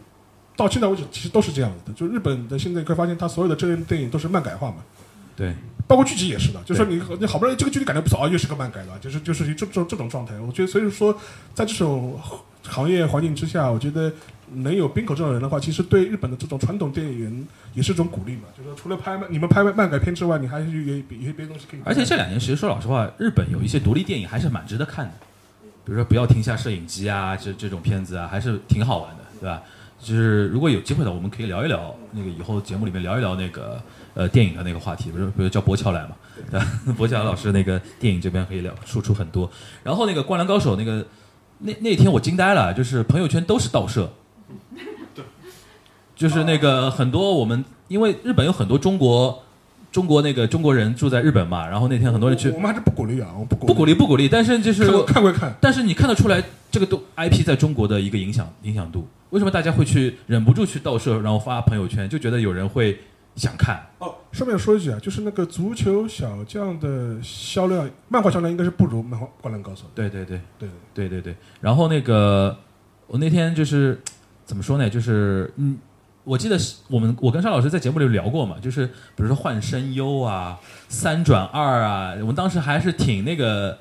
[0.56, 4.78] 到现在为止其实都是这样子的，就日本的现在你会发现，它所有的真人电影都是漫改化嘛，
[5.36, 5.54] 对，
[5.88, 6.60] 包括剧集也是的。
[6.64, 10.34] 就说你你好不容易这个剧集感觉不错，啊，又是个漫改了，就是就是这这这种状态。
[10.40, 11.16] 我觉得所以说，
[11.54, 12.20] 在这种
[12.68, 14.12] 行业环境之下，我觉得
[14.56, 18.44] 能有滨口这种人的话，其实对日本的这种传统电影也是一种鼓励嘛。
[18.56, 21.82] 就是说除了拍漫你们拍漫改片之外，你还是有有别的东西可以。
[21.84, 25.14] 而且这两年其实说老实话，日本有一些独立电影还是蛮值得看的，
[25.86, 29.62] 比如说不要停下摄影机啊，这这种片子啊，还是挺好玩的，对吧？
[30.00, 33.82] 就是如果有机会的，我们可以聊一聊那个以后节目里面聊一聊那个
[34.14, 36.16] 呃电影的那个话题，比如比如叫博乔来嘛，
[36.52, 36.68] 对吧？
[36.98, 39.50] 博乔老师那个电影这边可以聊输出很多。
[39.82, 41.06] 然后那个《灌篮高手》那个
[41.66, 44.10] 那那天我惊呆了，就是朋友圈都是盗摄，
[46.16, 49.42] 就是那个很多我们因为日本有很多中国
[49.92, 59.08] 中国那个中国人住在日本嘛，然后那天很多人去我我们还是不鼓励啊，我不鼓不鼓励不鼓励，但是就是看过看归看，但是你看得出来这个都 IP 在中国的一个影响影响度。
[59.30, 63.00] 为什么大家会去忍不住去盗摄，然后发朋友圈，就觉得有人会
[63.36, 63.86] 想看。
[64.00, 69.90] 哦，顺便说一句啊，就是那个足球小将的销量，漫画销量应该是不如漫画《灌篮高手》的。
[69.96, 71.36] 对对对对对对对。
[71.62, 72.58] 然后那个
[73.08, 74.02] 我那天就是
[74.46, 74.90] 怎么说呢？
[74.90, 75.78] 就是嗯，
[76.24, 76.58] 我记得
[76.88, 83.78] 我们我跟邵老师在节目里聊过嘛，就是比如说换声优啊、三转二啊，我们当时还是挺那个。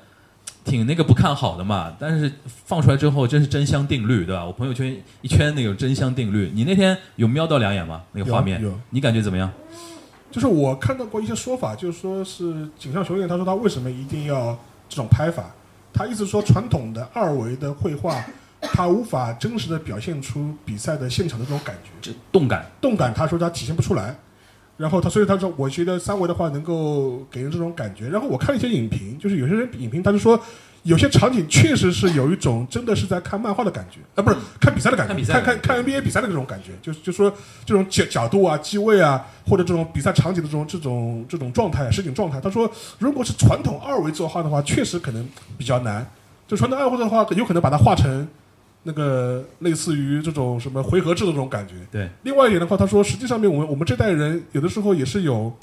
[0.63, 4.45] 挺那个不看好的嘛，但是放出来之后真是真香定律，对吧？
[4.45, 8.01] 我朋友圈一圈那个真香定律，你那天有瞄到两眼吗？
[8.13, 9.51] 那个画面你感觉怎么样？
[10.31, 14.57] 就是我看到过一些说法，就是说是井上雄彦他说他为什么一定要
[14.89, 15.51] 这种拍法？
[15.93, 18.25] 他意思说传统的二维的绘画，
[18.61, 24.15] 它无法真实的表现出比赛的现场的这种感觉，这动感，动感他说他体现不出来。
[24.77, 28.07] 然后他所以他说，我觉得三维的话能够给人这种感觉。
[28.09, 30.39] 然后我看了一些影评，就是有些人影评他就说。
[30.83, 37.33] 有些场景确实是有一种真的是在看漫画的感觉，啊，不是看比赛的感觉，看比赛看看看 NBA 比赛的那种感觉，就是就说
[37.65, 42.41] 这种角角度啊、机位啊，或者这种比赛场景的这种这种这种状态、实景状态。
[42.41, 42.69] 他说，
[42.99, 45.25] 如果是传统二维作画的话，确实可能
[45.57, 46.05] 比较难。
[46.49, 48.27] 就传统二维的话，有可能把它画成
[48.83, 51.75] 那个类似于这种什么回合制的这种感觉。
[51.91, 52.09] 对。
[52.23, 55.53] 另外一点的话，他说，实际上面我们我们这代人有的时候也是有。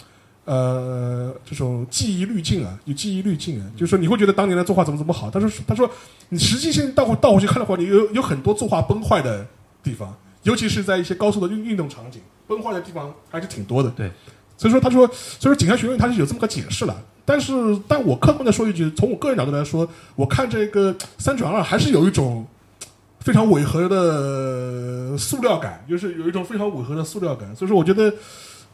[0.47, 5.89] 呃，这种记忆滤镜啊，有记忆滤镜啊，就是说你会觉得当年的作画怎么怎么好，他说他说
[6.31, 9.47] 你实际性倒回倒回去看的话，你有有很多作画崩坏的
[9.81, 13.91] 地方，尤其是在一些高速的运运动场景，崩坏的地方还是挺多的。
[13.91, 14.11] 对，
[14.57, 17.53] 所以说他说，所以说景山学院他是有这么个解释了，但是
[17.87, 22.45] 但我客观的说一句，从我个人角度来说，我看这个三转二还是有一种
[23.21, 28.13] 非常违和的塑料感，就是有一种非常违和的塑料感，所以说我觉得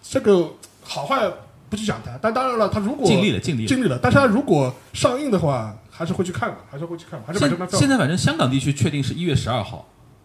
[0.02, 0.48] 这个
[0.82, 1.30] 好坏。
[1.68, 3.98] 不去讲它，但当然了，它如果尽力了，尽力了，尽力了。
[4.00, 7.76] 但是它如果上映的话，还是会去看的，还是会去看，还是买这张票。
[7.76, 9.84] 现在反正香港地区确定是一月十二号，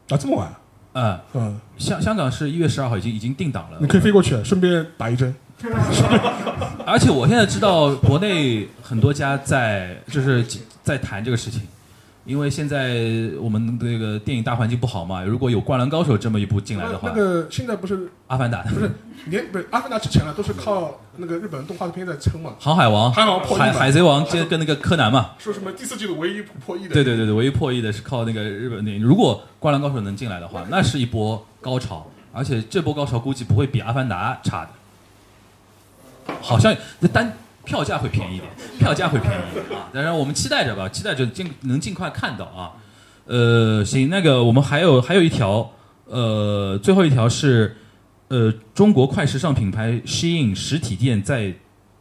[0.10, 0.53] 啊，这么晚？
[0.93, 3.80] 嗯嗯，香香港是一月十二号，已经已经定档了。
[3.81, 5.34] 你可以飞过去，顺便打一针。
[6.85, 10.45] 而且我现在知道国内很多家在就是
[10.84, 11.61] 在谈这个事情。
[12.23, 18.91] 因为现在我们这个电影大环境不好嘛，如果有《灌篮高手》这么一部进来的话，那个现在不是《阿凡达》不是
[19.26, 29.03] 连不是《阿凡达》之前了，都是靠那个日本动画片在撑嘛，《航海王》、海王破海海贼王接跟那个柯南嘛，说什么第四季的唯一破亿的，对对对对，唯一破亿的是靠那个日本电影。
[29.03, 37.35] 如果《灌篮高手》能进来的话，那是一波高潮，而且这波高潮估计不会比《阿凡达》差的，好像那单。
[37.63, 39.89] 票价会便宜一点， 票价会便宜一点啊！
[39.93, 42.71] 当然，我们期待着吧，期待着尽能尽快看到啊。
[43.25, 45.71] 呃，行，那个我们还有还有一条，
[46.05, 47.77] 呃，最后一条是，
[48.29, 51.53] 呃，中国快时尚品牌 Shein 实体店在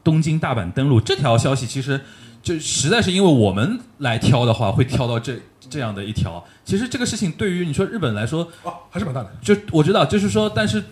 [0.03, 1.01] 东京、大阪登陆。
[1.01, 2.01] 这条消息其实
[2.43, 5.39] 就实在是因为我们来挑的话，会挑到这
[5.69, 6.43] 这样的一条。
[6.65, 9.31] 其实这个事情对于你说日本来说，哦，还是蛮大的。
[9.43, 10.83] 就我知道，就是说，但是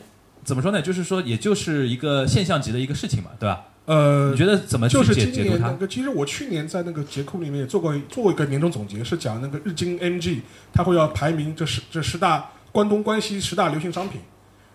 [0.44, 0.80] 怎么说呢？
[0.80, 3.64] 就是说，也就是一个现象级的一个事情嘛，对吧？
[3.88, 5.88] 呃，你觉得怎么就是今年那个？
[5.88, 10.40] 其实我去年在那个节库里面也做过做过一个年终总结，是讲那个日经 MG，
[10.74, 14.20] 它会要排名这十这十大关东关西十大流行商品。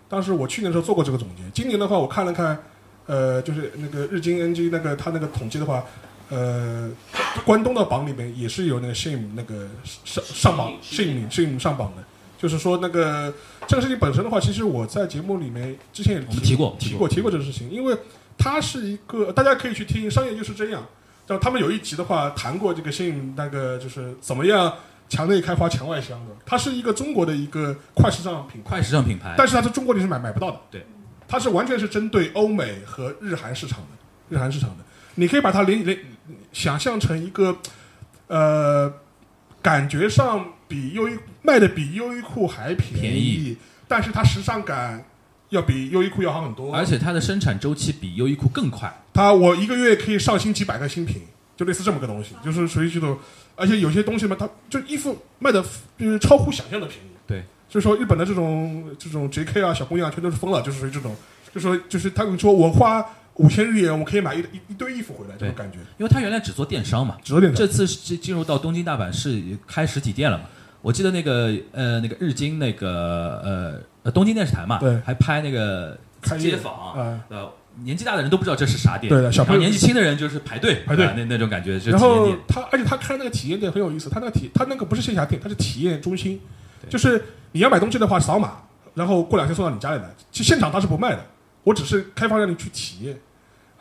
[0.08, 1.44] 当时我去年的时候做过这个总结。
[1.54, 2.58] 今年的话，我看了看，
[3.06, 5.84] 呃，就是那个日经 MG 那个它那个统计的话，
[6.30, 6.90] 呃，
[7.44, 9.68] 关东的榜里面也是有那个 Shame 那个
[10.04, 12.02] 上上榜，Shame Shame 上榜的。
[12.36, 13.32] 就是说那个
[13.68, 17.96] 这个事情本身的话，其实我在节目里面之前也提过提过提过这个事情，因为。
[18.36, 20.82] 它是一个，大家可以去听《商业就是这样》，
[21.28, 24.74] 就他们有一集的话谈过这个新那个就是怎么样
[25.08, 26.36] 墙内开花墙外香的。
[26.44, 30.60] 它是一个中国的一个快时尚品快时尚品牌，但是它在中国你是买买不到的。
[30.70, 30.84] 对，
[31.26, 33.86] 它是完全是针对欧美和日韩市场的，
[34.28, 34.84] 日韩市场的。
[35.14, 35.98] 你可以把它联联
[36.52, 37.56] 想象成一个，
[38.26, 38.92] 呃，
[39.62, 43.56] 感觉上比优衣卖的比优衣库还便宜，
[43.88, 45.04] 但是它时尚感。
[45.54, 48.92] 要比优衣库要好很多，而且它的生产周期比优衣库更快。
[49.12, 51.22] 它我一个月可以上新几百个新品，
[51.56, 53.16] 就类似这么个东西，就是属于这种。
[53.56, 55.64] 而且有些东西嘛，它就衣服卖的
[55.96, 57.08] 就是超乎想象的便宜。
[57.24, 61.14] 对，就是说日本的这种这种 JK 啊，小姑娘全都是疯了，就是属于这种，
[61.54, 65.78] 就说就是他们说我花五千日元，我可以买一一一堆衣服回来，这种感觉。
[65.98, 67.56] 因为他原来只做电商嘛，只做电商。
[67.56, 70.44] 这次进进入到东京大阪是开实体店了嘛？
[70.82, 73.93] 我记得那个呃那个日经那个呃。
[74.04, 75.98] 呃，东京电视台嘛，对，还拍那个
[76.38, 76.94] 街访，
[77.28, 77.50] 呃，
[77.82, 81.78] 年纪大的人都不知道这是啥店，对的，小朋友年纪轻的人就是排队排队那那种感觉。
[81.90, 86.38] 然后他，而且他开那个体验店很有意思，他那个体他那个不是线下店，他是体验中心，
[86.88, 87.20] 就是
[87.52, 88.58] 你要买东西的话扫码，
[88.92, 90.08] 然后过两天送到你家里来。
[90.30, 91.24] 其实现场他是不卖的，
[91.62, 93.18] 我只是开放让你去体验。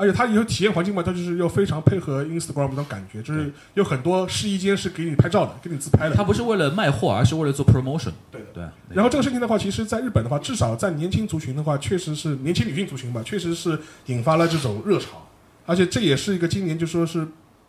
[0.04, 6.16] 而且它有体验环境嘛，它就是要非常配合 Instagram 那种感觉，就是有很多试衣间是给你拍照的，给你自拍的。
[6.16, 8.12] 它不是为了卖货，而是为了做 promotion。
[8.30, 8.64] 对的对，
[8.94, 15.26] 然后这个事情的话，其实在日本的话，至少在年轻族群的话，确实是年轻女性族群吧，确实是引发了这种热潮，
[15.66, 17.26] 而且这也是一个今年就说是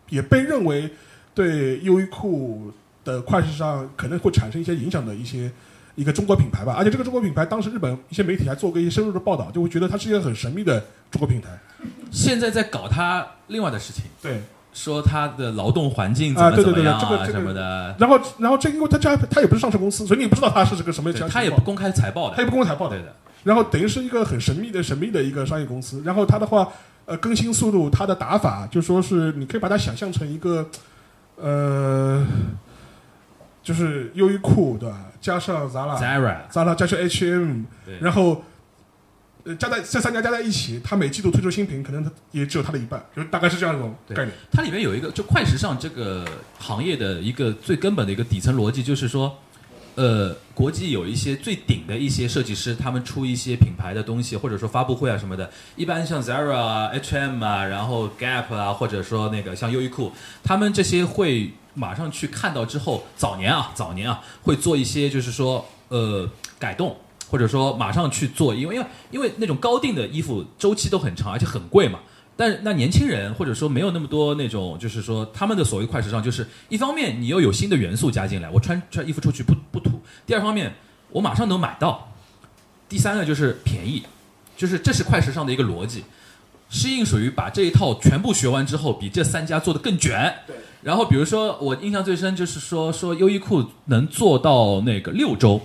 [0.09, 0.91] 也被认为
[1.35, 2.73] 对优衣库
[3.05, 5.51] 的快时尚可能会产生一些影响的一些
[5.95, 6.75] 一个中国品牌吧。
[6.77, 10.81] 而且这个中国品牌，当时日本一些媒体还做过一些深入的报道，就会觉得它是一个很神秘的
[11.11, 11.49] 中国品牌。
[12.11, 14.41] 现在在搞它另外的事情，对，
[14.73, 23.05] 说它的劳动环境怎么啊对对对怎么样啊这个这个什么的，然后然后这因为它家它也不是上市公司，所以你也不知道它是这个什么对情况他也不公开财报的，它也不公开财报的对。
[23.05, 23.15] 的，
[23.45, 26.03] 然后等于是一个很神秘的神秘的一个商业公司。
[26.05, 26.67] 然后它的话，
[27.05, 30.67] 呃，更新速度，它的打法，就说是你可以把它想象成一个，
[31.37, 32.27] 呃，
[33.65, 35.07] 就是优衣库对吧？
[35.21, 37.63] 加上 Zara，Zara，Zara 加上 H&M，
[38.01, 38.45] 然后。
[39.47, 44.31] 呃，加在这三家加在一起，它每季度推出新品，可能它也只有它的一半，就大概是这样一种概念。
[44.51, 46.27] 它里面有一个就快时尚这个
[46.59, 49.39] 行业的一个最根本的一个底层逻辑，就是说，
[49.95, 60.13] 呃，国际有一些最顶的一些设计师，他们出一些品牌的东西，或者说发布会啊什么的，一般像 Zara 啊、H&M 啊，然后 Gap 啊，或者说那个像优衣库，
[60.43, 66.97] 他们这些会马上去看到之后，早年啊，早年啊，会做一些就是说呃改动。
[67.27, 71.99] 或者说马上去做，因为因为因为那种高定的衣服周期都很长，而且很贵嘛。
[72.37, 79.91] 但那年轻人或者说没有那么多那种，就是说他们的所谓快时尚，就是一方面你又有新的元素加进来，我穿穿衣服出去不不土；
[80.27, 80.75] 第二方面
[81.11, 82.09] 我马上能买到；
[82.89, 84.03] 第三个就是便宜，
[84.57, 86.03] 就是这是快时尚的一个逻辑。
[86.71, 90.35] 适应属于把这一套全部学完之后，比这三家做的更卷。
[90.47, 90.57] 对。
[90.83, 95.61] 然后比如说我印象最深就是说说优衣库能做到那个六周。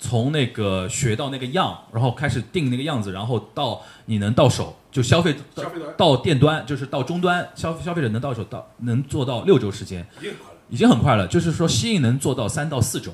[0.00, 10.56] 从那个学到那个样，然后开始定那个样子，然后到你能到手，就消费到消费端到店端，就是到终端消消费者能到手到能做到六周时间，已经很快了。
[10.70, 11.28] 已经很快了。
[11.28, 13.12] 就是说吸引能做到三到四周，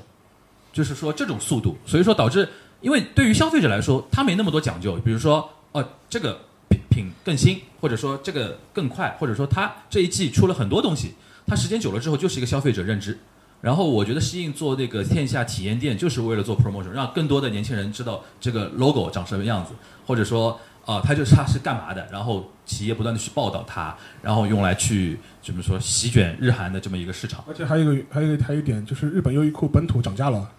[0.71, 2.47] 就是说这种速度，所以说导致，
[2.79, 6.39] 因为对于消费者来说，他没那么多讲究，比如说哦这个
[6.69, 11.13] 品品更新，或者说这个更快，或者说他这一季出了很多东西，
[11.45, 13.19] 他时间久了之后就是一个消费者认知。
[13.61, 19.71] 然后我觉得适应做那个线下体验店，就是为了做 promotion，让更多的年轻人知道这个 logo 长什么样子，
[20.05, 27.43] 或者说啊，它就是它是干嘛的，然后企业不断的去报道它，然后用来去怎么说席卷日韩的这么一个市场。
[27.47, 30.49] 而且还有一个还有一个还有一点就是日本优衣库本土涨价了，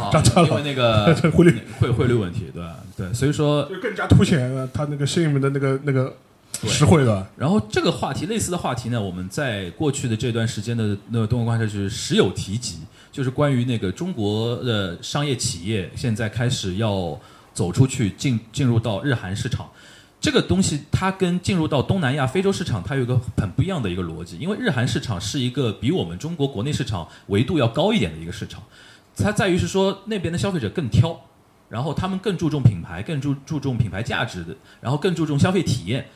[0.00, 2.76] 啊涨价了因为那个 汇率汇汇率问题，对吧？
[2.96, 6.14] 对，所以说，就更加凸显了它那个 Shein 的那个那个对
[6.62, 7.26] 实惠的。
[7.36, 12.78] 然后这个话题类似的话题呢，我们在过去的这段时间的那个东方观察就是时有提及，
[13.12, 17.18] 就是关于那个中国的商业企业现在开始要
[17.52, 19.68] 走出去进进入到日韩市场。
[20.20, 28.62] 这个东西它跟进入到东南亚、非洲市场，它有一个很不一样的一个逻辑，因为日韩市场是一个比我们中国国内市场维度要高一点的一个市场，
[29.14, 31.14] 它在于是说那边的消费者更挑，
[31.68, 36.06] 然后他们更注重品牌，更注注重品牌价值的，然后更注重消费体验。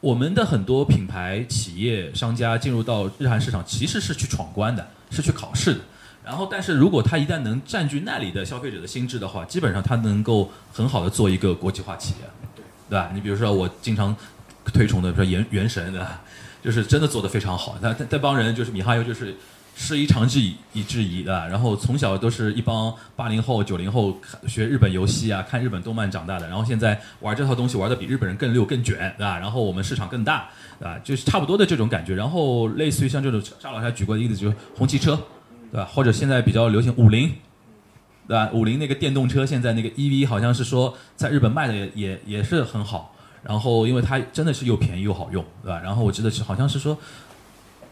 [0.00, 5.80] 我们的很多品牌企业商家进入到日韩市场，其实是去闯关的，是去考试的。
[6.24, 12.28] 然后，但是如果他一旦能占据那里的消费者的心智的话，基本上他能够很好的做一个国际化企业，
[12.88, 13.10] 对吧？
[13.14, 14.14] 你比如说我经常
[14.66, 16.20] 推崇的，比如说原原神，对吧？
[16.62, 17.78] 就是真的做得非常好。
[17.80, 19.34] 那那帮人就是米哈游，就是
[19.78, 21.48] 师夷长技以制夷的。
[21.48, 26.48] 然后从小都是一帮八零后、九零后学日本游戏啊，看日本动漫长大的。
[26.48, 29.38] 然后现在玩这套东西玩的比日本人更溜、更卷，对吧？
[29.38, 30.48] 然后我们市场更大，
[30.80, 30.98] 对吧？
[31.04, 32.14] 就是差不多的这种感觉。
[32.14, 35.18] 然后类似于像这种沙老师还举过的例子，就是红旗车，
[35.70, 35.84] 对吧？
[35.86, 37.32] 或者现在比较流行五菱。
[38.26, 38.50] 对吧？
[38.52, 45.80] 五菱那个电动车现在那个 EV 好像是说在日本卖的也也也是很好，然后因为它真的是又便宜又好用，对吧？
[45.82, 46.94] 然后我记得是好像是说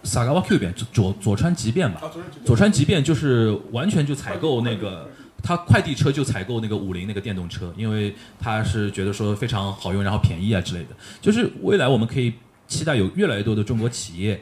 [0.07, 2.01] 萨嘎瓦 Q 边左左佐川急便吧，
[2.45, 5.11] 佐川急便就是完全就采购那个，
[5.43, 10.91] 他快递车就采购那个五菱那个电动车，因为他是觉得说非常好用，然后便宜啊之类的。
[11.21, 12.33] 就是未来我们可以
[12.67, 14.41] 期待有越来越多的中国企业。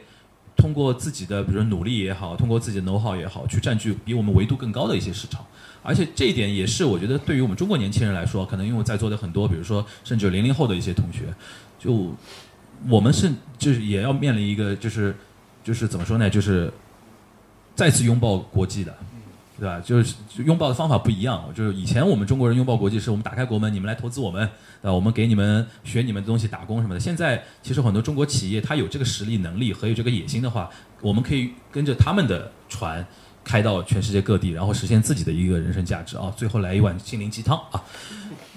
[0.57, 5.45] 通过自己的比如说努力也好，通过自己的 know how 也好，去占据比我们维度更高的一些市场，
[5.83, 11.23] 而且这一点也是我觉得对于我们中国年轻人来说，可能因为在座的很多，比如说甚至零零后的一些同学，
[11.77, 12.15] 就
[12.87, 15.13] 我们是就是也要面临一个就是
[15.65, 16.71] 就是怎么说呢，就是
[17.75, 18.95] 再次拥抱国际的，
[19.59, 19.81] 对吧？
[19.83, 20.15] 就是
[20.45, 21.43] 拥抱的方法不一样。
[21.55, 24.47] 就是以前我们中国人拥抱国际，是我们打开国门，你们来投资我们？
[24.81, 26.99] 我们给你们学你们的东西，打工什么的。
[26.99, 30.69] 现在其实很多中国企业，它有这个实力、能力和有这个野心的话，
[31.01, 33.05] 我们可以跟着他们的船。
[33.47, 36.33] 开到全世界各地，然后实现自己的一个人生价值啊！
[36.35, 37.83] 最后来一碗心灵鸡汤啊，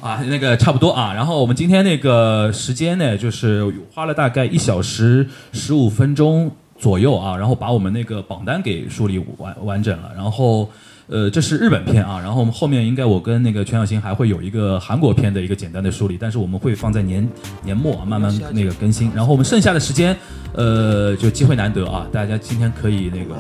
[0.01, 1.13] 啊，那个差不多啊。
[1.13, 10.71] 然后我们今天那个时间呢，就是花了大概一小时十五分钟左右啊，然后把我们那个榜单给梳理完完整了，然后。
[11.11, 17.27] 呃，这是日本片啊，然后我们后面应该我跟那个全小新还会有一个韩国片的一个简单的梳理，但是我们会放在年
[17.63, 19.11] 年末啊慢慢那个更新。
[19.15, 20.15] 然后我们剩下的时间，
[20.53, 23.37] 呃，就机会难得啊，大家今天可以那个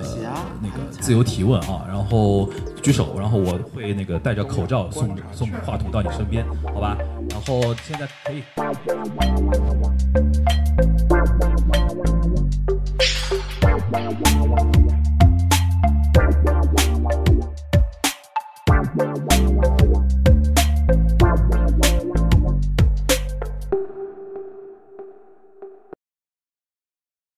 [0.62, 2.48] 那个自由提问啊，然后
[2.82, 6.96] 举手，然后我会那个戴着口罩送送话筒到你身边，好吧？
[7.28, 8.42] 然后现在可以。